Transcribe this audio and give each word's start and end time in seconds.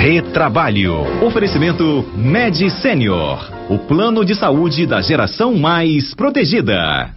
Retrabalho. 0.00 1.22
Oferecimento 1.22 2.10
Med 2.16 2.70
Senior. 2.80 3.52
O 3.68 3.80
plano 3.80 4.24
de 4.24 4.34
saúde 4.34 4.86
da 4.86 5.02
geração 5.02 5.54
mais 5.58 6.14
protegida. 6.14 7.10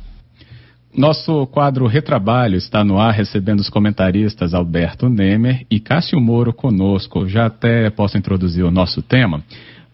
Nosso 0.94 1.48
quadro 1.48 1.88
Retrabalho 1.88 2.58
está 2.58 2.84
no 2.84 3.00
ar, 3.00 3.14
recebendo 3.14 3.62
os 3.62 3.70
comentaristas 3.70 4.54
Alberto 4.54 5.08
Nemer 5.08 5.66
e 5.72 5.80
Cássio 5.80 6.20
Moro 6.20 6.52
conosco. 6.52 7.26
Já 7.26 7.46
até 7.46 7.90
posso 7.90 8.18
introduzir 8.18 8.66
o 8.66 8.72
nosso 8.72 9.02
tema 9.02 9.42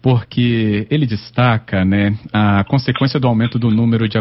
porque 0.02 0.86
ele 0.90 1.06
destaca 1.06 1.84
né, 1.84 2.16
a 2.32 2.64
consequência 2.64 3.20
do 3.20 3.28
aumento 3.28 3.58
do 3.58 3.70
número 3.70 4.08
de, 4.08 4.18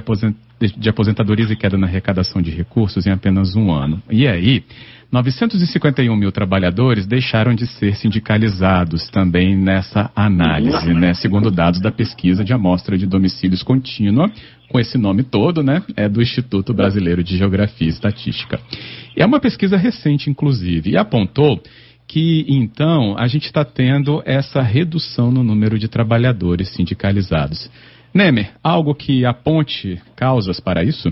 de 0.77 0.89
aposentadorias 0.89 1.49
e 1.49 1.55
queda 1.55 1.77
na 1.77 1.87
arrecadação 1.87 2.41
de 2.41 2.51
recursos 2.51 3.07
em 3.07 3.11
apenas 3.11 3.55
um 3.55 3.71
ano. 3.71 4.01
E 4.09 4.27
aí, 4.27 4.63
951 5.11 6.15
mil 6.15 6.31
trabalhadores 6.31 7.07
deixaram 7.07 7.55
de 7.55 7.65
ser 7.65 7.95
sindicalizados 7.95 9.09
também 9.09 9.57
nessa 9.57 10.11
análise, 10.15 10.93
né? 10.93 11.15
Segundo 11.15 11.49
dados 11.49 11.81
da 11.81 11.91
pesquisa 11.91 12.43
de 12.43 12.53
amostra 12.53 12.95
de 12.95 13.07
domicílios 13.07 13.63
contínua, 13.63 14.31
com 14.69 14.79
esse 14.79 14.99
nome 14.99 15.23
todo, 15.23 15.63
né? 15.63 15.81
É 15.97 16.07
do 16.07 16.21
Instituto 16.21 16.75
Brasileiro 16.75 17.23
de 17.23 17.35
Geografia 17.35 17.87
e 17.87 17.89
Estatística. 17.89 18.59
É 19.17 19.25
uma 19.25 19.39
pesquisa 19.39 19.77
recente, 19.77 20.29
inclusive, 20.29 20.91
e 20.91 20.97
apontou 20.97 21.59
que 22.07 22.45
então 22.47 23.17
a 23.17 23.27
gente 23.27 23.45
está 23.45 23.65
tendo 23.65 24.21
essa 24.25 24.61
redução 24.61 25.31
no 25.31 25.43
número 25.43 25.79
de 25.79 25.87
trabalhadores 25.87 26.69
sindicalizados. 26.69 27.69
Nemer, 28.13 28.51
algo 28.63 28.93
que 28.93 29.25
aponte 29.25 29.99
causas 30.15 30.59
para 30.59 30.83
isso? 30.83 31.11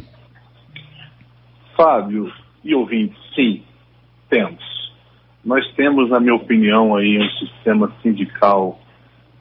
Fábio 1.75 2.31
e 2.63 2.75
ouvintes, 2.75 3.17
sim, 3.35 3.61
temos. 4.29 4.63
Nós 5.43 5.65
temos, 5.75 6.09
na 6.09 6.19
minha 6.19 6.35
opinião, 6.35 6.95
aí 6.95 7.17
um 7.17 7.29
sistema 7.37 7.91
sindical 8.01 8.79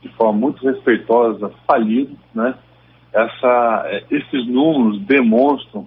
de 0.01 0.09
forma 0.11 0.39
muito 0.39 0.65
respeitosa 0.65 1.51
falido, 1.67 2.17
né? 2.35 2.55
Essa, 3.13 4.03
esses 4.11 4.47
números 4.47 5.01
demonstram 5.03 5.87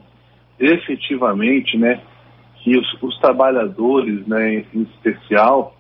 efetivamente, 0.59 1.77
né, 1.77 2.01
que 2.55 2.77
os, 2.77 3.01
os 3.01 3.17
trabalhadores, 3.19 4.27
né, 4.27 4.65
em 4.73 4.81
especial, 4.81 5.75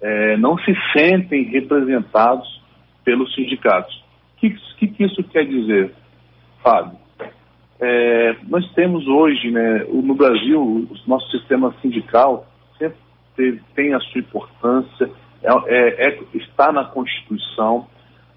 é, 0.00 0.36
não 0.36 0.56
se 0.58 0.74
sentem 0.92 1.44
representados 1.44 2.62
pelos 3.04 3.34
sindicatos. 3.34 3.94
O 4.36 4.40
que, 4.40 4.50
que, 4.78 4.88
que, 4.88 5.04
isso 5.04 5.22
quer 5.24 5.44
dizer, 5.44 5.92
Fábio? 6.62 6.98
É, 7.80 8.36
nós 8.48 8.66
temos 8.72 9.06
hoje, 9.06 9.50
né, 9.50 9.84
no 9.90 10.14
Brasil, 10.14 10.60
o 10.62 10.88
nosso 11.06 11.30
sistema 11.30 11.74
sindical 11.82 12.46
teve, 13.36 13.60
tem 13.74 13.92
a 13.94 14.00
sua 14.00 14.20
importância, 14.20 15.10
é, 15.42 15.50
é, 15.66 16.08
é 16.08 16.18
está 16.34 16.72
na 16.72 16.84
Constituição, 16.84 17.86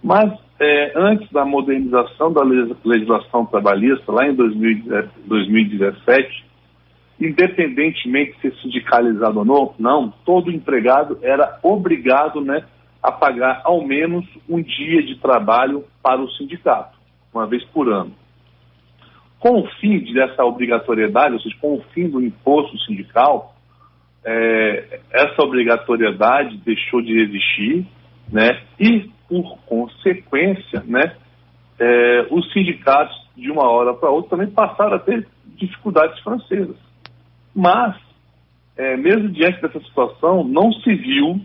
mas 0.03 0.31
é, 0.59 0.91
antes 0.95 1.31
da 1.31 1.45
modernização 1.45 2.31
da 2.31 2.43
legislação 2.43 3.45
trabalhista, 3.45 4.11
lá 4.11 4.27
em 4.27 4.35
2017, 4.35 6.45
independentemente 7.19 8.35
de 8.35 8.41
ser 8.41 8.53
sindicalizado 8.61 9.39
ou 9.39 9.45
não, 9.45 9.73
não, 9.79 10.13
todo 10.25 10.51
empregado 10.51 11.17
era 11.21 11.59
obrigado 11.63 12.41
né, 12.41 12.63
a 13.01 13.11
pagar 13.11 13.61
ao 13.63 13.85
menos 13.85 14.25
um 14.47 14.61
dia 14.61 15.01
de 15.03 15.15
trabalho 15.19 15.83
para 16.01 16.21
o 16.21 16.29
sindicato, 16.31 16.97
uma 17.33 17.47
vez 17.47 17.63
por 17.65 17.91
ano. 17.91 18.13
Com 19.39 19.61
o 19.61 19.67
fim 19.79 19.99
dessa 20.13 20.43
obrigatoriedade, 20.43 21.33
ou 21.33 21.39
seja, 21.39 21.55
com 21.61 21.75
o 21.75 21.81
fim 21.93 22.09
do 22.09 22.21
imposto 22.21 22.77
sindical, 22.79 23.55
é, 24.25 24.99
essa 25.11 25.41
obrigatoriedade 25.41 26.57
deixou 26.57 27.01
de 27.01 27.19
existir, 27.19 27.85
né, 28.31 28.61
e, 28.79 29.09
por 29.27 29.57
consequência, 29.65 30.83
né, 30.85 31.15
é, 31.79 32.27
os 32.31 32.51
sindicatos, 32.51 33.15
de 33.35 33.51
uma 33.51 33.69
hora 33.69 33.93
para 33.93 34.09
outra, 34.09 34.31
também 34.31 34.49
passaram 34.49 34.95
a 34.95 34.99
ter 34.99 35.27
dificuldades 35.45 36.19
financeiras. 36.23 36.75
Mas, 37.55 37.95
é, 38.75 38.97
mesmo 38.97 39.29
diante 39.29 39.61
dessa 39.61 39.79
situação, 39.81 40.43
não 40.43 40.71
se 40.73 40.93
viu, 40.95 41.39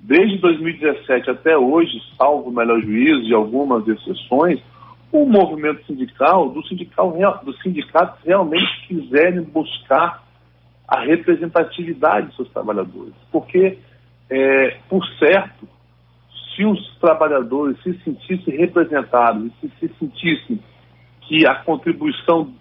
desde 0.00 0.38
2017 0.38 1.30
até 1.30 1.56
hoje, 1.56 2.00
salvo 2.16 2.48
o 2.48 2.52
melhor 2.52 2.80
juízo 2.80 3.28
e 3.28 3.34
algumas 3.34 3.86
exceções, 3.86 4.60
o 5.12 5.26
movimento 5.26 5.84
sindical, 5.86 6.50
do 6.50 6.66
sindical 6.66 7.12
dos 7.44 7.58
sindicatos 7.62 8.18
realmente 8.24 8.86
quiserem 8.86 9.42
buscar 9.42 10.22
a 10.88 11.00
representatividade 11.00 12.28
dos 12.28 12.36
seus 12.36 12.50
trabalhadores. 12.50 13.14
Porque, 13.30 13.78
é, 14.30 14.76
por 14.88 15.06
certo, 15.18 15.68
se 16.56 16.64
os 16.64 16.98
trabalhadores 16.98 17.80
se 17.82 17.92
sentissem 18.02 18.56
representados 18.56 19.52
se, 19.60 19.70
se 19.78 19.88
sentissem 19.98 20.58
que 21.20 21.46
a 21.46 21.56
contribuição, 21.56 22.52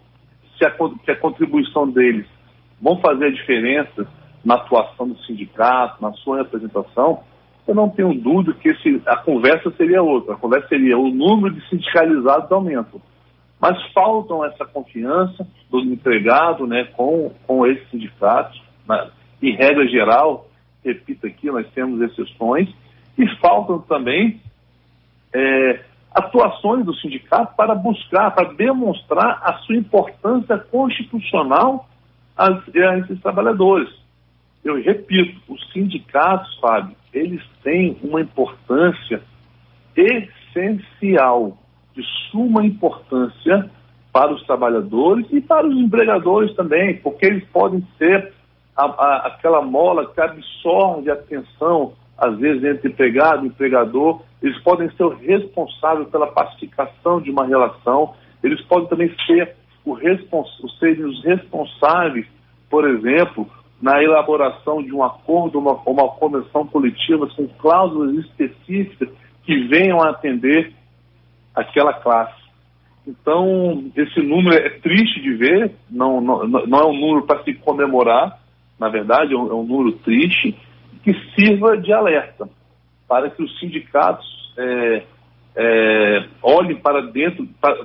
se 0.57 0.65
a, 0.65 0.71
que 0.71 1.11
a 1.11 1.15
contribuição 1.15 1.89
deles 1.89 2.27
vão 2.81 2.99
fazer 2.99 3.27
a 3.27 3.31
diferença 3.31 4.05
na 4.43 4.55
atuação 4.55 5.07
do 5.07 5.17
sindicato, 5.23 6.01
na 6.01 6.11
sua 6.13 6.37
representação, 6.37 7.23
eu 7.67 7.73
não 7.73 7.89
tenho 7.89 8.13
dúvida 8.13 8.53
que 8.53 8.69
esse, 8.69 9.01
a 9.05 9.17
conversa 9.17 9.71
seria 9.71 10.01
outra. 10.01 10.35
A 10.35 10.37
conversa 10.37 10.67
seria 10.67 10.97
o 10.97 11.09
número 11.09 11.55
de 11.55 11.67
sindicalizados 11.69 12.51
aumenta. 12.51 12.97
Mas 13.59 13.81
faltam 13.91 14.45
essa 14.45 14.65
confiança 14.65 15.47
do 15.69 15.79
empregado 15.79 16.67
né, 16.67 16.85
com, 16.95 17.31
com 17.45 17.65
esses 17.65 17.89
sindicatos. 17.89 18.61
Né? 18.87 19.09
Em 19.41 19.55
regra 19.55 19.87
geral, 19.87 20.47
repito 20.83 21.25
aqui, 21.27 21.47
nós 21.49 21.67
temos 21.73 21.99
exceções, 22.01 22.69
e 23.17 23.27
faltam 23.37 23.79
também 23.79 24.39
é, 25.33 25.79
atuações 26.13 26.85
do 26.85 26.95
sindicato 26.95 27.55
para 27.55 27.75
buscar, 27.75 28.31
para 28.31 28.53
demonstrar 28.53 29.41
a 29.43 29.53
sua 29.59 29.75
importância 29.75 30.57
constitucional 30.57 31.87
a, 32.35 32.47
a 32.47 32.97
esses 32.99 33.19
trabalhadores. 33.21 33.89
Eu 34.63 34.81
repito, 34.81 35.41
os 35.47 35.71
sindicatos, 35.71 36.57
Fábio, 36.59 36.95
eles 37.13 37.41
têm 37.63 37.97
uma 38.03 38.21
importância 38.21 39.21
essencial, 39.95 41.57
de 41.97 42.03
suma 42.29 42.63
importância 42.63 43.69
para 44.13 44.31
os 44.33 44.43
trabalhadores 44.45 45.25
e 45.31 45.41
para 45.41 45.67
os 45.67 45.75
empregadores 45.75 46.55
também, 46.55 46.97
porque 46.97 47.25
eles 47.25 47.43
podem 47.51 47.85
ser 47.97 48.31
a, 48.75 48.85
a, 48.85 49.27
aquela 49.27 49.61
mola 49.61 50.05
que 50.13 50.21
absorve 50.21 51.09
a 51.09 51.15
atenção, 51.15 51.93
às 52.15 52.37
vezes, 52.37 52.63
entre 52.63 52.89
empregado 52.89 53.43
e 53.43 53.47
empregador, 53.47 54.21
eles 54.41 54.57
podem 54.61 54.89
ser 54.91 55.03
o 55.03 55.15
responsável 55.15 56.05
pela 56.05 56.27
pacificação 56.27 57.19
de 57.19 57.31
uma 57.31 57.45
relação, 57.45 58.13
eles 58.43 58.61
podem 58.65 58.87
também 58.87 59.11
ser 59.25 59.55
o 59.83 59.93
respons 59.93 60.47
serem 60.79 61.05
os 61.05 61.23
responsáveis, 61.23 62.27
por 62.69 62.87
exemplo, 62.87 63.49
na 63.81 64.03
elaboração 64.03 64.83
de 64.83 64.93
um 64.93 65.03
acordo, 65.03 65.59
uma, 65.59 65.73
uma 65.85 66.09
convenção 66.09 66.67
coletiva 66.67 67.27
com 67.35 67.47
cláusulas 67.59 68.15
específicas 68.25 69.09
que 69.43 69.67
venham 69.67 70.01
a 70.01 70.09
atender 70.09 70.73
aquela 71.57 71.93
classe. 71.93 72.35
Então, 73.05 73.85
esse 73.95 74.21
número 74.21 74.55
é 74.55 74.69
triste 74.69 75.21
de 75.21 75.33
ver, 75.33 75.71
não, 75.89 76.21
não, 76.21 76.47
não 76.47 76.79
é 76.79 76.85
um 76.85 76.99
número 76.99 77.25
para 77.25 77.43
se 77.43 77.53
comemorar, 77.55 78.37
na 78.79 78.89
verdade, 78.89 79.33
é 79.33 79.37
um, 79.37 79.49
é 79.49 79.53
um, 79.53 79.63
número 79.63 79.93
triste, 79.99 80.55
que 81.03 81.13
sirva 81.33 81.77
de 81.77 81.91
alerta 81.91 82.47
para 83.07 83.29
que 83.29 83.41
os 83.41 83.59
sindicatos 83.59 84.53
é, 84.57 85.03
é, 85.55 86.25
olhem 86.43 86.75
para 86.75 87.01
dentro, 87.01 87.47
para, 87.59 87.75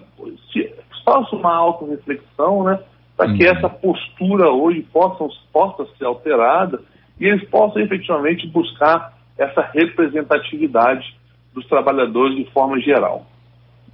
se, 0.52 0.74
façam 1.04 1.38
uma 1.38 1.54
auto-reflexão, 1.54 2.64
né, 2.64 2.80
para 3.16 3.32
que 3.32 3.44
uhum. 3.44 3.52
essa 3.52 3.68
postura 3.68 4.50
hoje 4.50 4.82
possa, 4.92 5.24
possa 5.52 5.86
ser 5.96 6.04
alterada 6.04 6.80
e 7.18 7.26
eles 7.26 7.48
possam 7.48 7.80
efetivamente 7.80 8.46
buscar 8.48 9.16
essa 9.38 9.62
representatividade 9.72 11.16
dos 11.54 11.66
trabalhadores 11.68 12.36
de 12.36 12.50
forma 12.50 12.80
geral. 12.80 13.26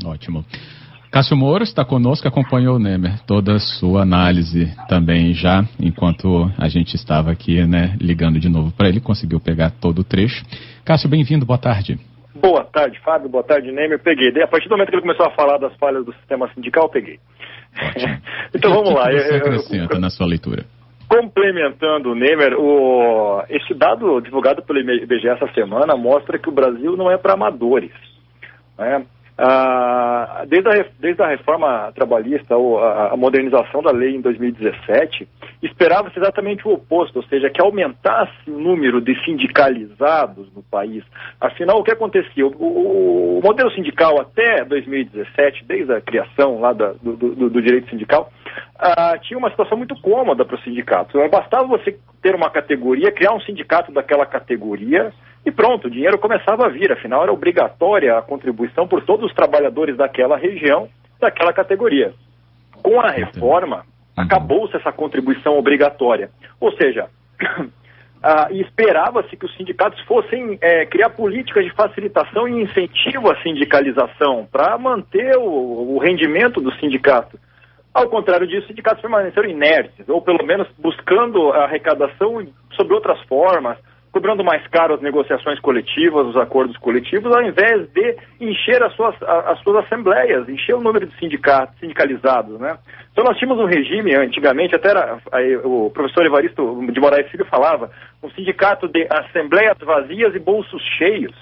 Ótimo. 0.04 0.44
Cássio 1.10 1.36
Moro 1.36 1.64
está 1.64 1.84
conosco, 1.84 2.28
acompanhou 2.28 2.76
o 2.76 2.78
Nemer, 2.78 3.18
toda 3.26 3.54
a 3.54 3.58
sua 3.58 4.02
análise 4.02 4.70
também 4.88 5.32
já, 5.32 5.64
enquanto 5.80 6.50
a 6.58 6.68
gente 6.68 6.94
estava 6.96 7.30
aqui, 7.30 7.64
né, 7.66 7.96
ligando 7.98 8.38
de 8.38 8.48
novo 8.48 8.70
para 8.72 8.88
ele, 8.88 9.00
conseguiu 9.00 9.40
pegar 9.40 9.70
todo 9.70 10.00
o 10.00 10.04
trecho. 10.04 10.44
Cássio, 10.84 11.08
bem-vindo, 11.08 11.46
boa 11.46 11.58
tarde. 11.58 11.98
Boa 12.34 12.62
tarde, 12.62 13.00
Fábio, 13.00 13.28
boa 13.28 13.42
tarde, 13.42 13.72
Nemer, 13.72 13.98
peguei. 13.98 14.30
A 14.42 14.46
partir 14.46 14.68
do 14.68 14.72
momento 14.72 14.90
que 14.90 14.96
ele 14.96 15.02
começou 15.02 15.26
a 15.26 15.30
falar 15.30 15.56
das 15.58 15.74
falhas 15.76 16.04
do 16.04 16.12
sistema 16.12 16.48
sindical, 16.54 16.88
peguei. 16.90 17.18
então 18.54 18.70
vamos 18.70 18.94
lá. 18.94 19.10
Você 19.10 19.34
acrescenta 19.34 19.94
eu, 19.94 20.00
na 20.00 20.10
sua 20.10 20.26
leitura? 20.26 20.64
Complementando 21.08 22.12
o 22.12 22.14
Nemer, 22.14 22.54
o, 22.54 23.42
esse 23.48 23.72
dado 23.74 24.20
divulgado 24.20 24.62
pelo 24.62 24.78
IBGE 24.78 25.26
essa 25.28 25.50
semana 25.54 25.96
mostra 25.96 26.38
que 26.38 26.50
o 26.50 26.54
Brasil 26.54 26.96
não 26.98 27.10
é 27.10 27.16
para 27.16 27.32
amadores. 27.32 27.92
Né? 28.78 29.04
Ah, 29.40 30.44
desde, 30.48 30.68
a, 30.68 30.84
desde 30.98 31.22
a 31.22 31.28
reforma 31.28 31.92
trabalhista 31.94 32.56
ou 32.56 32.82
a, 32.82 33.12
a 33.12 33.16
modernização 33.16 33.80
da 33.80 33.92
lei 33.92 34.16
em 34.16 34.20
2017, 34.20 35.28
esperava-se 35.62 36.18
exatamente 36.18 36.66
o 36.66 36.72
oposto, 36.72 37.18
ou 37.18 37.22
seja, 37.22 37.48
que 37.48 37.62
aumentasse 37.62 38.32
o 38.48 38.58
número 38.58 39.00
de 39.00 39.14
sindicalizados 39.24 40.52
no 40.52 40.62
país. 40.64 41.04
Afinal, 41.40 41.78
o 41.78 41.84
que 41.84 41.92
acontecia? 41.92 42.44
O, 42.44 42.50
o, 42.50 43.38
o 43.38 43.40
modelo 43.40 43.70
sindical 43.70 44.20
até 44.20 44.64
2017, 44.64 45.64
desde 45.66 45.92
a 45.92 46.00
criação 46.00 46.58
lá 46.58 46.72
da, 46.72 46.94
do, 47.00 47.16
do, 47.16 47.48
do, 47.48 47.62
direito 47.62 47.88
sindical, 47.90 48.32
ah, 48.76 49.16
tinha 49.22 49.38
uma 49.38 49.50
situação 49.50 49.78
muito 49.78 49.94
cômoda 50.02 50.44
para 50.44 50.56
os 50.56 50.64
sindicatos. 50.64 51.14
Bastava 51.30 51.64
você 51.68 51.96
ter 52.20 52.34
uma 52.34 52.50
categoria, 52.50 53.12
criar 53.12 53.34
um 53.34 53.40
sindicato 53.42 53.92
daquela 53.92 54.26
categoria, 54.26 55.12
e 55.48 55.50
pronto, 55.50 55.86
o 55.86 55.90
dinheiro 55.90 56.18
começava 56.18 56.66
a 56.66 56.68
vir, 56.68 56.92
afinal 56.92 57.22
era 57.22 57.32
obrigatória 57.32 58.18
a 58.18 58.20
contribuição 58.20 58.86
por 58.86 59.02
todos 59.02 59.24
os 59.24 59.34
trabalhadores 59.34 59.96
daquela 59.96 60.36
região, 60.36 60.90
daquela 61.18 61.54
categoria. 61.54 62.12
Com 62.82 63.00
a 63.00 63.08
reforma, 63.08 63.78
uhum. 63.78 64.24
acabou-se 64.24 64.76
essa 64.76 64.92
contribuição 64.92 65.58
obrigatória. 65.58 66.28
Ou 66.60 66.70
seja, 66.72 67.08
ah, 68.22 68.48
esperava-se 68.50 69.34
que 69.38 69.46
os 69.46 69.56
sindicatos 69.56 69.98
fossem 70.02 70.58
é, 70.60 70.84
criar 70.84 71.08
políticas 71.08 71.64
de 71.64 71.72
facilitação 71.72 72.46
e 72.46 72.62
incentivo 72.64 73.30
à 73.30 73.42
sindicalização 73.42 74.46
para 74.52 74.76
manter 74.76 75.34
o, 75.38 75.94
o 75.94 75.98
rendimento 75.98 76.60
do 76.60 76.74
sindicato. 76.74 77.40
Ao 77.94 78.06
contrário 78.06 78.46
disso, 78.46 78.60
os 78.60 78.66
sindicatos 78.66 79.00
permaneceram 79.00 79.48
inertes, 79.48 80.06
ou 80.10 80.20
pelo 80.20 80.44
menos 80.44 80.68
buscando 80.76 81.52
a 81.52 81.64
arrecadação 81.64 82.46
sobre 82.76 82.92
outras 82.92 83.18
formas, 83.22 83.78
cobrando 84.12 84.42
mais 84.42 84.66
caro 84.68 84.94
as 84.94 85.00
negociações 85.00 85.60
coletivas, 85.60 86.26
os 86.26 86.36
acordos 86.36 86.76
coletivos, 86.78 87.34
ao 87.34 87.42
invés 87.42 87.88
de 87.92 88.16
encher 88.40 88.82
as 88.82 88.94
suas, 88.94 89.14
as 89.22 89.58
suas 89.60 89.84
assembleias, 89.84 90.48
encher 90.48 90.74
o 90.74 90.80
número 90.80 91.06
de 91.06 91.16
sindicatos, 91.18 91.78
sindicalizados, 91.78 92.58
né? 92.58 92.78
Então 93.12 93.24
nós 93.24 93.36
tínhamos 93.36 93.62
um 93.62 93.66
regime, 93.66 94.14
antigamente, 94.14 94.74
até 94.74 94.90
era, 94.90 95.18
aí, 95.32 95.56
o 95.56 95.90
professor 95.90 96.24
Evaristo 96.24 96.86
de 96.90 97.00
Moraes 97.00 97.30
Filho 97.30 97.44
falava, 97.46 97.90
um 98.22 98.30
sindicato 98.30 98.88
de 98.88 99.06
assembleias 99.10 99.76
vazias 99.80 100.34
e 100.34 100.38
bolsos 100.38 100.82
cheios. 100.96 101.34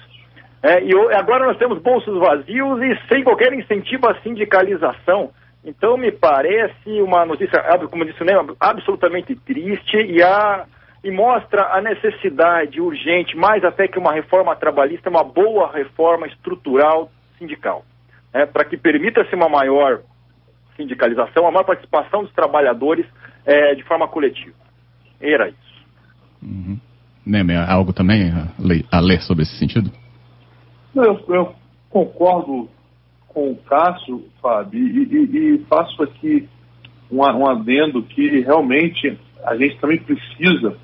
É, 0.61 0.83
e 0.83 0.91
agora 1.13 1.45
nós 1.45 1.57
temos 1.57 1.79
bolsos 1.79 2.17
vazios 2.19 2.81
e 2.81 2.97
sem 3.07 3.23
qualquer 3.23 3.53
incentivo 3.53 4.09
à 4.09 4.15
sindicalização. 4.21 5.29
Então 5.63 5.97
me 5.97 6.11
parece 6.11 7.01
uma 7.01 7.25
notícia, 7.25 7.61
como 7.89 8.05
disse 8.05 8.21
o 8.21 8.25
Ney, 8.25 8.35
absolutamente 8.59 9.35
triste 9.35 9.97
e 9.97 10.23
a 10.23 10.65
e 11.03 11.11
mostra 11.11 11.73
a 11.73 11.81
necessidade 11.81 12.81
urgente, 12.81 13.35
mais 13.35 13.63
até 13.63 13.87
que 13.87 13.99
uma 13.99 14.13
reforma 14.13 14.55
trabalhista, 14.55 15.09
uma 15.09 15.23
boa 15.23 15.71
reforma 15.71 16.27
estrutural 16.27 17.09
sindical, 17.37 17.85
né, 18.33 18.45
para 18.45 18.65
que 18.65 18.77
permita-se 18.77 19.33
uma 19.35 19.47
maior 19.47 20.01
sindicalização, 20.75 21.43
uma 21.43 21.51
maior 21.51 21.65
participação 21.65 22.23
dos 22.23 22.33
trabalhadores 22.33 23.05
é, 23.45 23.75
de 23.75 23.83
forma 23.83 24.07
coletiva. 24.07 24.55
Era 25.21 25.49
isso. 25.49 25.85
Uhum. 26.41 26.79
Neme, 27.25 27.55
algo 27.55 27.93
também 27.93 28.31
a 28.91 28.99
ler 28.99 29.21
sobre 29.21 29.43
esse 29.43 29.57
sentido? 29.57 29.91
Eu, 30.95 31.19
eu 31.27 31.55
concordo 31.89 32.69
com 33.27 33.51
o 33.51 33.57
Cássio, 33.57 34.25
Fábio, 34.41 34.79
e, 34.79 35.03
e, 35.03 35.55
e 35.55 35.65
faço 35.65 36.01
aqui 36.03 36.47
um, 37.11 37.21
um 37.21 37.49
adendo 37.49 38.01
que 38.03 38.41
realmente 38.41 39.19
a 39.43 39.55
gente 39.55 39.77
também 39.79 39.99
precisa 39.99 40.77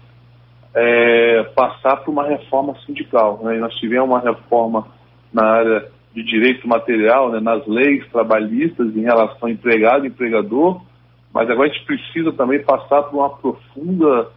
é, 0.76 1.44
passar 1.56 1.98
por 1.98 2.12
uma 2.12 2.28
reforma 2.28 2.76
sindical. 2.86 3.40
Né? 3.44 3.58
nós 3.58 3.74
tivemos 3.76 4.10
uma 4.10 4.20
reforma 4.20 4.88
na 5.32 5.46
área 5.46 5.90
de 6.14 6.24
direito 6.24 6.68
material, 6.68 7.32
né, 7.32 7.40
nas 7.40 7.66
leis 7.68 8.08
trabalhistas 8.12 8.96
em 8.96 9.02
relação 9.02 9.50
empregado 9.50 10.06
e 10.06 10.10
empregador, 10.10 10.82
mas 11.34 11.50
agora 11.50 11.70
a 11.70 11.74
gente 11.74 11.86
precisa 11.86 12.32
também 12.34 12.64
passar 12.64 13.04
por 13.04 13.18
uma 13.18 13.30
profunda 13.32 14.30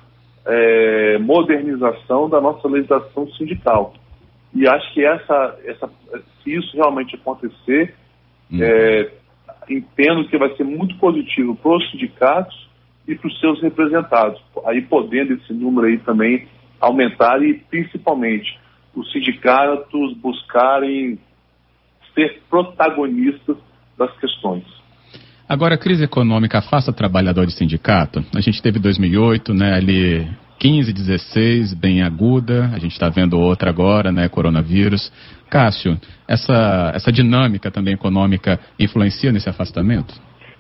é, 0.47 1.19
modernização 1.19 2.31
da 2.31 2.41
nossa 2.41 2.67
legislação 2.67 3.29
sindical. 3.33 3.93
E 4.55 4.67
acho 4.67 4.95
que 4.95 5.05
essa, 5.05 5.59
essa, 5.67 5.91
se 6.43 6.55
isso 6.55 6.75
realmente 6.75 7.15
acontecer, 7.15 7.95
uhum. 8.51 8.63
é, 8.63 9.11
entendo 9.69 10.27
que 10.29 10.39
vai 10.39 10.55
ser 10.57 10.65
muito 10.65 10.97
positivo 10.97 11.55
para 11.57 11.77
os 11.77 11.91
sindicatos 11.91 12.66
e 13.07 13.15
para 13.15 13.29
os 13.29 13.41
seus 13.41 13.61
representados. 13.63 14.41
Aí 14.67 14.83
podendo 14.83 15.35
esse 15.35 15.53
número 15.53 15.87
aí 15.87 15.99
também 15.99 16.47
aumentar 16.81 17.43
e 17.43 17.55
principalmente 17.55 18.59
os 18.95 19.11
sindicatos 19.13 20.17
buscarem 20.19 21.19
ser 22.15 22.43
protagonistas 22.49 23.57
das 23.97 24.15
questões. 24.19 24.65
Agora, 25.49 25.77
a 25.77 25.79
crise 25.79 26.03
econômica 26.03 26.59
afasta 26.59 26.93
trabalhador 26.93 27.47
de 27.47 27.53
sindicato. 27.53 28.25
A 28.35 28.41
gente 28.41 28.61
teve 28.61 28.81
2008, 28.81 29.55
né, 29.55 29.75
ali 29.75 30.27
15, 30.59 30.93
16, 30.93 31.75
bem 31.75 32.03
aguda. 32.03 32.71
A 32.75 32.79
gente 32.79 32.93
está 32.93 33.09
vendo 33.09 33.39
outra 33.39 33.71
agora, 33.71 34.11
né, 34.11 34.29
coronavírus. 34.29 35.13
Cássio, 35.49 35.97
essa, 36.27 36.91
essa 36.95 37.13
dinâmica 37.13 37.71
também 37.71 37.95
econômica 37.95 38.59
influencia 38.79 39.31
nesse 39.31 39.49
afastamento? 39.49 40.15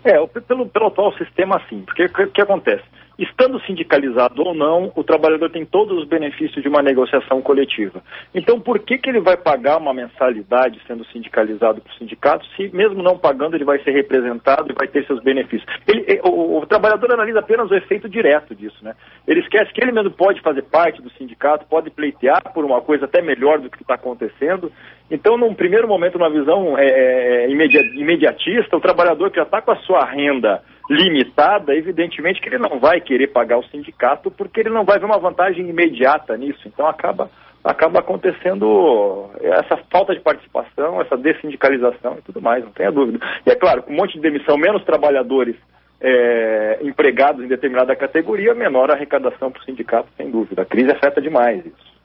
É, 0.06 0.24
pelo, 0.42 0.68
pelo 0.68 0.86
atual 0.86 1.12
sistema, 1.14 1.60
sim. 1.68 1.82
Porque 1.82 2.04
o 2.04 2.12
que, 2.12 2.26
que, 2.28 2.40
acontece? 2.40 2.84
Estando 3.18 3.58
sindicalizado 3.60 4.42
ou 4.42 4.54
não, 4.54 4.92
o 4.94 5.02
trabalhador 5.02 5.50
tem 5.50 5.64
todos 5.64 5.96
os 5.96 6.06
benefícios 6.06 6.62
de 6.62 6.68
uma 6.68 6.82
negociação 6.82 7.40
coletiva. 7.40 8.02
Então, 8.34 8.60
por 8.60 8.78
que, 8.78 8.98
que 8.98 9.08
ele 9.08 9.20
vai 9.20 9.38
pagar 9.38 9.78
uma 9.78 9.94
mensalidade 9.94 10.80
sendo 10.86 11.02
sindicalizado 11.06 11.80
para 11.80 11.90
o 11.90 11.96
sindicato, 11.96 12.46
se 12.54 12.68
mesmo 12.74 13.02
não 13.02 13.16
pagando 13.16 13.56
ele 13.56 13.64
vai 13.64 13.82
ser 13.82 13.92
representado 13.92 14.70
e 14.70 14.74
vai 14.74 14.86
ter 14.86 15.06
seus 15.06 15.22
benefícios? 15.22 15.66
Ele, 15.88 16.20
o, 16.24 16.58
o, 16.58 16.66
trabalhador 16.66 17.10
analisa 17.12 17.38
apenas 17.38 17.70
o 17.70 17.74
efeito 17.74 18.06
direto 18.06 18.54
disso, 18.54 18.76
né? 18.82 18.94
Ele 19.26 19.40
esquece 19.40 19.72
que 19.72 19.82
ele 19.82 19.92
mesmo 19.92 20.10
pode 20.10 20.42
fazer 20.42 20.62
parte 20.62 21.00
do 21.00 21.10
sindicato, 21.12 21.64
pode 21.66 21.88
pleitear 21.88 22.52
por 22.52 22.66
uma 22.66 22.82
coisa 22.82 23.06
até 23.06 23.22
melhor 23.22 23.60
do 23.60 23.70
que 23.70 23.80
está 23.80 23.94
acontecendo. 23.94 24.70
Então, 25.10 25.38
num 25.38 25.54
primeiro 25.54 25.88
momento, 25.88 26.18
numa 26.18 26.30
visão 26.30 26.76
é 26.76 27.48
imediatista, 27.48 28.76
o 28.76 28.80
trabalhador 28.80 29.30
que 29.30 29.36
já 29.36 29.44
está 29.44 29.62
com 29.62 29.70
a 29.70 29.76
sua 29.76 30.04
renda 30.04 30.62
limitada, 30.88 31.74
evidentemente 31.74 32.40
que 32.40 32.48
ele 32.48 32.58
não 32.58 32.78
vai 32.78 33.00
querer 33.00 33.28
pagar 33.28 33.58
o 33.58 33.66
sindicato 33.66 34.30
porque 34.30 34.60
ele 34.60 34.70
não 34.70 34.84
vai 34.84 34.98
ver 34.98 35.06
uma 35.06 35.18
vantagem 35.18 35.68
imediata 35.68 36.36
nisso. 36.36 36.60
Então 36.66 36.86
acaba, 36.86 37.30
acaba 37.64 38.00
acontecendo 38.00 39.28
essa 39.40 39.76
falta 39.90 40.14
de 40.14 40.20
participação, 40.20 41.00
essa 41.00 41.16
dessindicalização 41.16 42.16
e 42.18 42.22
tudo 42.22 42.40
mais, 42.40 42.64
não 42.64 42.70
tenha 42.70 42.92
dúvida. 42.92 43.18
E 43.44 43.50
é 43.50 43.54
claro, 43.56 43.82
com 43.82 43.92
um 43.92 43.96
monte 43.96 44.14
de 44.14 44.20
demissão, 44.20 44.56
menos 44.56 44.84
trabalhadores 44.84 45.56
é, 46.00 46.78
empregados 46.82 47.44
em 47.44 47.48
determinada 47.48 47.96
categoria, 47.96 48.54
menor 48.54 48.90
a 48.90 48.94
arrecadação 48.94 49.50
para 49.50 49.60
o 49.60 49.64
sindicato, 49.64 50.08
sem 50.16 50.30
dúvida. 50.30 50.62
A 50.62 50.66
crise 50.66 50.92
afeta 50.92 51.20
demais 51.20 51.64
isso. 51.64 51.96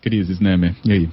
Crises, 0.00 0.40
né, 0.40 0.56
E 0.84 0.92
aí? 0.92 1.08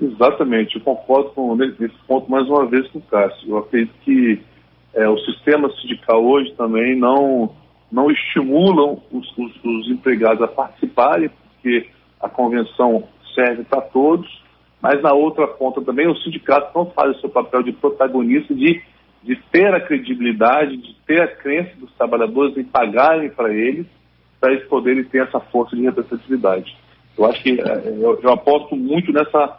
Exatamente, 0.00 0.76
eu 0.76 0.82
concordo 0.82 1.30
com 1.30 1.54
nesse 1.54 1.94
ponto 2.06 2.30
mais 2.30 2.48
uma 2.48 2.66
vez 2.66 2.86
com 2.88 2.98
o 2.98 3.02
Cássio. 3.02 3.48
Eu 3.48 3.58
acredito 3.58 3.94
que 4.02 4.42
é, 4.94 5.08
o 5.08 5.18
sistema 5.18 5.70
sindical 5.80 6.24
hoje 6.24 6.52
também 6.54 6.96
não, 6.96 7.54
não 7.90 8.10
estimulam 8.10 9.00
os, 9.10 9.26
os, 9.36 9.64
os 9.64 9.90
empregados 9.90 10.42
a 10.42 10.48
participarem, 10.48 11.28
porque 11.28 11.88
a 12.20 12.28
convenção 12.28 13.04
serve 13.34 13.64
para 13.64 13.80
todos, 13.82 14.42
mas 14.80 15.02
na 15.02 15.12
outra 15.12 15.46
ponta 15.46 15.82
também 15.82 16.08
os 16.08 16.22
sindicatos 16.22 16.74
não 16.74 16.86
fazem 16.86 17.16
o 17.16 17.20
seu 17.20 17.28
papel 17.28 17.62
de 17.62 17.72
protagonista, 17.72 18.54
de, 18.54 18.82
de 19.22 19.36
ter 19.50 19.74
a 19.74 19.80
credibilidade, 19.80 20.76
de 20.76 20.94
ter 21.06 21.22
a 21.22 21.28
crença 21.28 21.74
dos 21.76 21.92
trabalhadores 21.94 22.56
em 22.56 22.64
pagarem 22.64 23.30
para 23.30 23.52
eles, 23.52 23.86
para 24.40 24.52
eles 24.52 24.66
poderem 24.68 25.04
ter 25.04 25.26
essa 25.26 25.40
força 25.40 25.74
de 25.74 25.82
representatividade. 25.82 26.76
Eu 27.16 27.24
acho 27.24 27.42
que 27.42 27.60
é, 27.60 27.82
eu, 27.86 28.20
eu 28.22 28.32
aposto 28.32 28.76
muito 28.76 29.12
nessa 29.12 29.58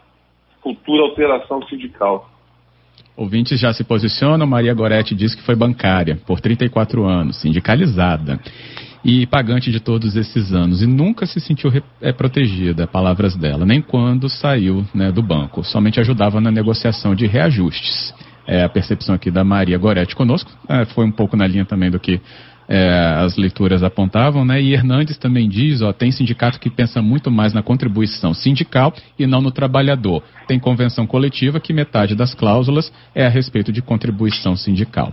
cultura 0.62 1.02
alteração 1.02 1.62
sindical. 1.66 2.30
Ouvintes 3.16 3.58
já 3.58 3.72
se 3.72 3.82
posicionam. 3.82 4.46
Maria 4.46 4.74
Goretti 4.74 5.14
diz 5.14 5.34
que 5.34 5.42
foi 5.42 5.56
bancária 5.56 6.18
por 6.26 6.38
34 6.38 7.04
anos, 7.06 7.36
sindicalizada 7.40 8.38
e 9.02 9.24
pagante 9.26 9.70
de 9.70 9.80
todos 9.80 10.16
esses 10.16 10.52
anos 10.52 10.82
e 10.82 10.86
nunca 10.86 11.26
se 11.26 11.40
sentiu 11.40 11.72
é, 12.02 12.12
protegida, 12.12 12.86
palavras 12.86 13.36
dela, 13.36 13.64
nem 13.64 13.80
quando 13.80 14.28
saiu 14.28 14.84
né, 14.92 15.12
do 15.12 15.22
banco. 15.22 15.64
Somente 15.64 16.00
ajudava 16.00 16.40
na 16.40 16.50
negociação 16.50 17.14
de 17.14 17.26
reajustes. 17.26 18.12
É 18.46 18.64
a 18.64 18.68
percepção 18.68 19.14
aqui 19.14 19.30
da 19.30 19.42
Maria 19.42 19.78
Goretti 19.78 20.14
conosco. 20.14 20.50
É, 20.68 20.84
foi 20.86 21.04
um 21.04 21.12
pouco 21.12 21.36
na 21.36 21.46
linha 21.46 21.64
também 21.64 21.90
do 21.90 21.98
que 21.98 22.20
é, 22.68 23.14
as 23.18 23.36
leituras 23.36 23.82
apontavam, 23.82 24.44
né? 24.44 24.60
E 24.60 24.72
Hernandes 24.72 25.16
também 25.16 25.48
diz, 25.48 25.82
ó, 25.82 25.92
tem 25.92 26.10
sindicato 26.10 26.58
que 26.58 26.68
pensa 26.68 27.00
muito 27.00 27.30
mais 27.30 27.54
na 27.54 27.62
contribuição 27.62 28.34
sindical 28.34 28.92
e 29.18 29.26
não 29.26 29.40
no 29.40 29.50
trabalhador. 29.50 30.22
Tem 30.46 30.58
convenção 30.58 31.06
coletiva 31.06 31.60
que 31.60 31.72
metade 31.72 32.14
das 32.14 32.34
cláusulas 32.34 32.92
é 33.14 33.24
a 33.24 33.28
respeito 33.28 33.72
de 33.72 33.82
contribuição 33.82 34.56
sindical. 34.56 35.12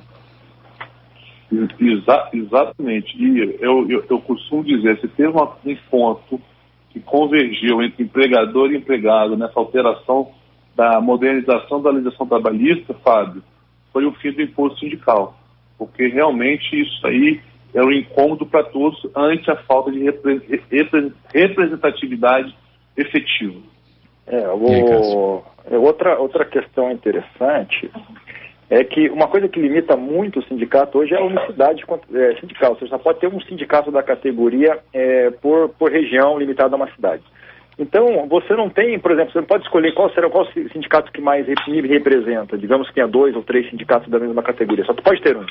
Exa 1.79 2.29
exatamente. 2.33 3.15
E 3.17 3.57
eu, 3.61 3.89
eu, 3.89 4.05
eu, 4.09 4.19
costumo 4.21 4.63
dizer, 4.63 4.99
se 4.99 5.07
teve 5.09 5.29
um 5.29 5.75
ponto 5.89 6.41
que 6.89 6.99
convergiu 6.99 7.81
entre 7.83 8.03
empregador 8.03 8.71
e 8.71 8.77
empregado 8.77 9.37
nessa 9.37 9.59
alteração 9.59 10.29
da 10.75 10.99
modernização 10.99 11.81
da 11.81 11.91
legislação 11.91 12.27
trabalhista, 12.27 12.93
Fábio, 12.95 13.43
foi 13.91 14.05
o 14.05 14.13
fim 14.13 14.31
do 14.31 14.41
imposto 14.41 14.79
sindical, 14.79 15.37
porque 15.85 16.07
realmente 16.07 16.79
isso 16.79 17.05
aí 17.05 17.41
é 17.73 17.81
um 17.83 17.91
incômodo 17.91 18.45
para 18.45 18.63
todos 18.63 18.99
ante 19.15 19.49
a 19.49 19.55
falta 19.55 19.91
de 19.91 20.03
representatividade 21.33 22.55
efetiva. 22.95 23.59
É, 24.27 24.47
o, 24.47 25.43
é, 25.69 25.77
outra, 25.77 26.17
outra 26.19 26.45
questão 26.45 26.91
interessante 26.91 27.91
é 28.69 28.83
que 28.83 29.09
uma 29.09 29.27
coisa 29.27 29.47
que 29.49 29.59
limita 29.59 29.95
muito 29.95 30.39
o 30.39 30.43
sindicato 30.43 30.97
hoje 30.97 31.13
é 31.13 31.17
a 31.17 31.23
unicidade 31.23 31.83
é, 32.13 32.35
sindical. 32.39 32.75
Você 32.75 32.87
só 32.87 32.97
pode 32.97 33.19
ter 33.19 33.27
um 33.27 33.41
sindicato 33.41 33.91
da 33.91 34.01
categoria 34.01 34.79
é, 34.93 35.29
por, 35.29 35.69
por 35.69 35.91
região 35.91 36.37
limitada 36.37 36.75
a 36.75 36.77
uma 36.77 36.91
cidade. 36.93 37.23
Então, 37.77 38.27
você 38.27 38.55
não 38.55 38.69
tem, 38.69 38.99
por 38.99 39.11
exemplo, 39.11 39.31
você 39.31 39.39
não 39.39 39.47
pode 39.47 39.63
escolher 39.63 39.93
qual 39.93 40.09
será 40.11 40.29
qual 40.29 40.45
sindicato 40.71 41.11
que 41.11 41.21
mais 41.21 41.47
me 41.67 41.81
representa. 41.87 42.57
Digamos 42.57 42.87
que 42.87 42.95
tenha 42.95 43.07
dois 43.07 43.35
ou 43.35 43.43
três 43.43 43.69
sindicatos 43.69 44.09
da 44.09 44.19
mesma 44.19 44.43
categoria, 44.43 44.85
só 44.85 44.93
tu 44.93 45.03
pode 45.03 45.21
ter 45.21 45.35
um. 45.35 45.45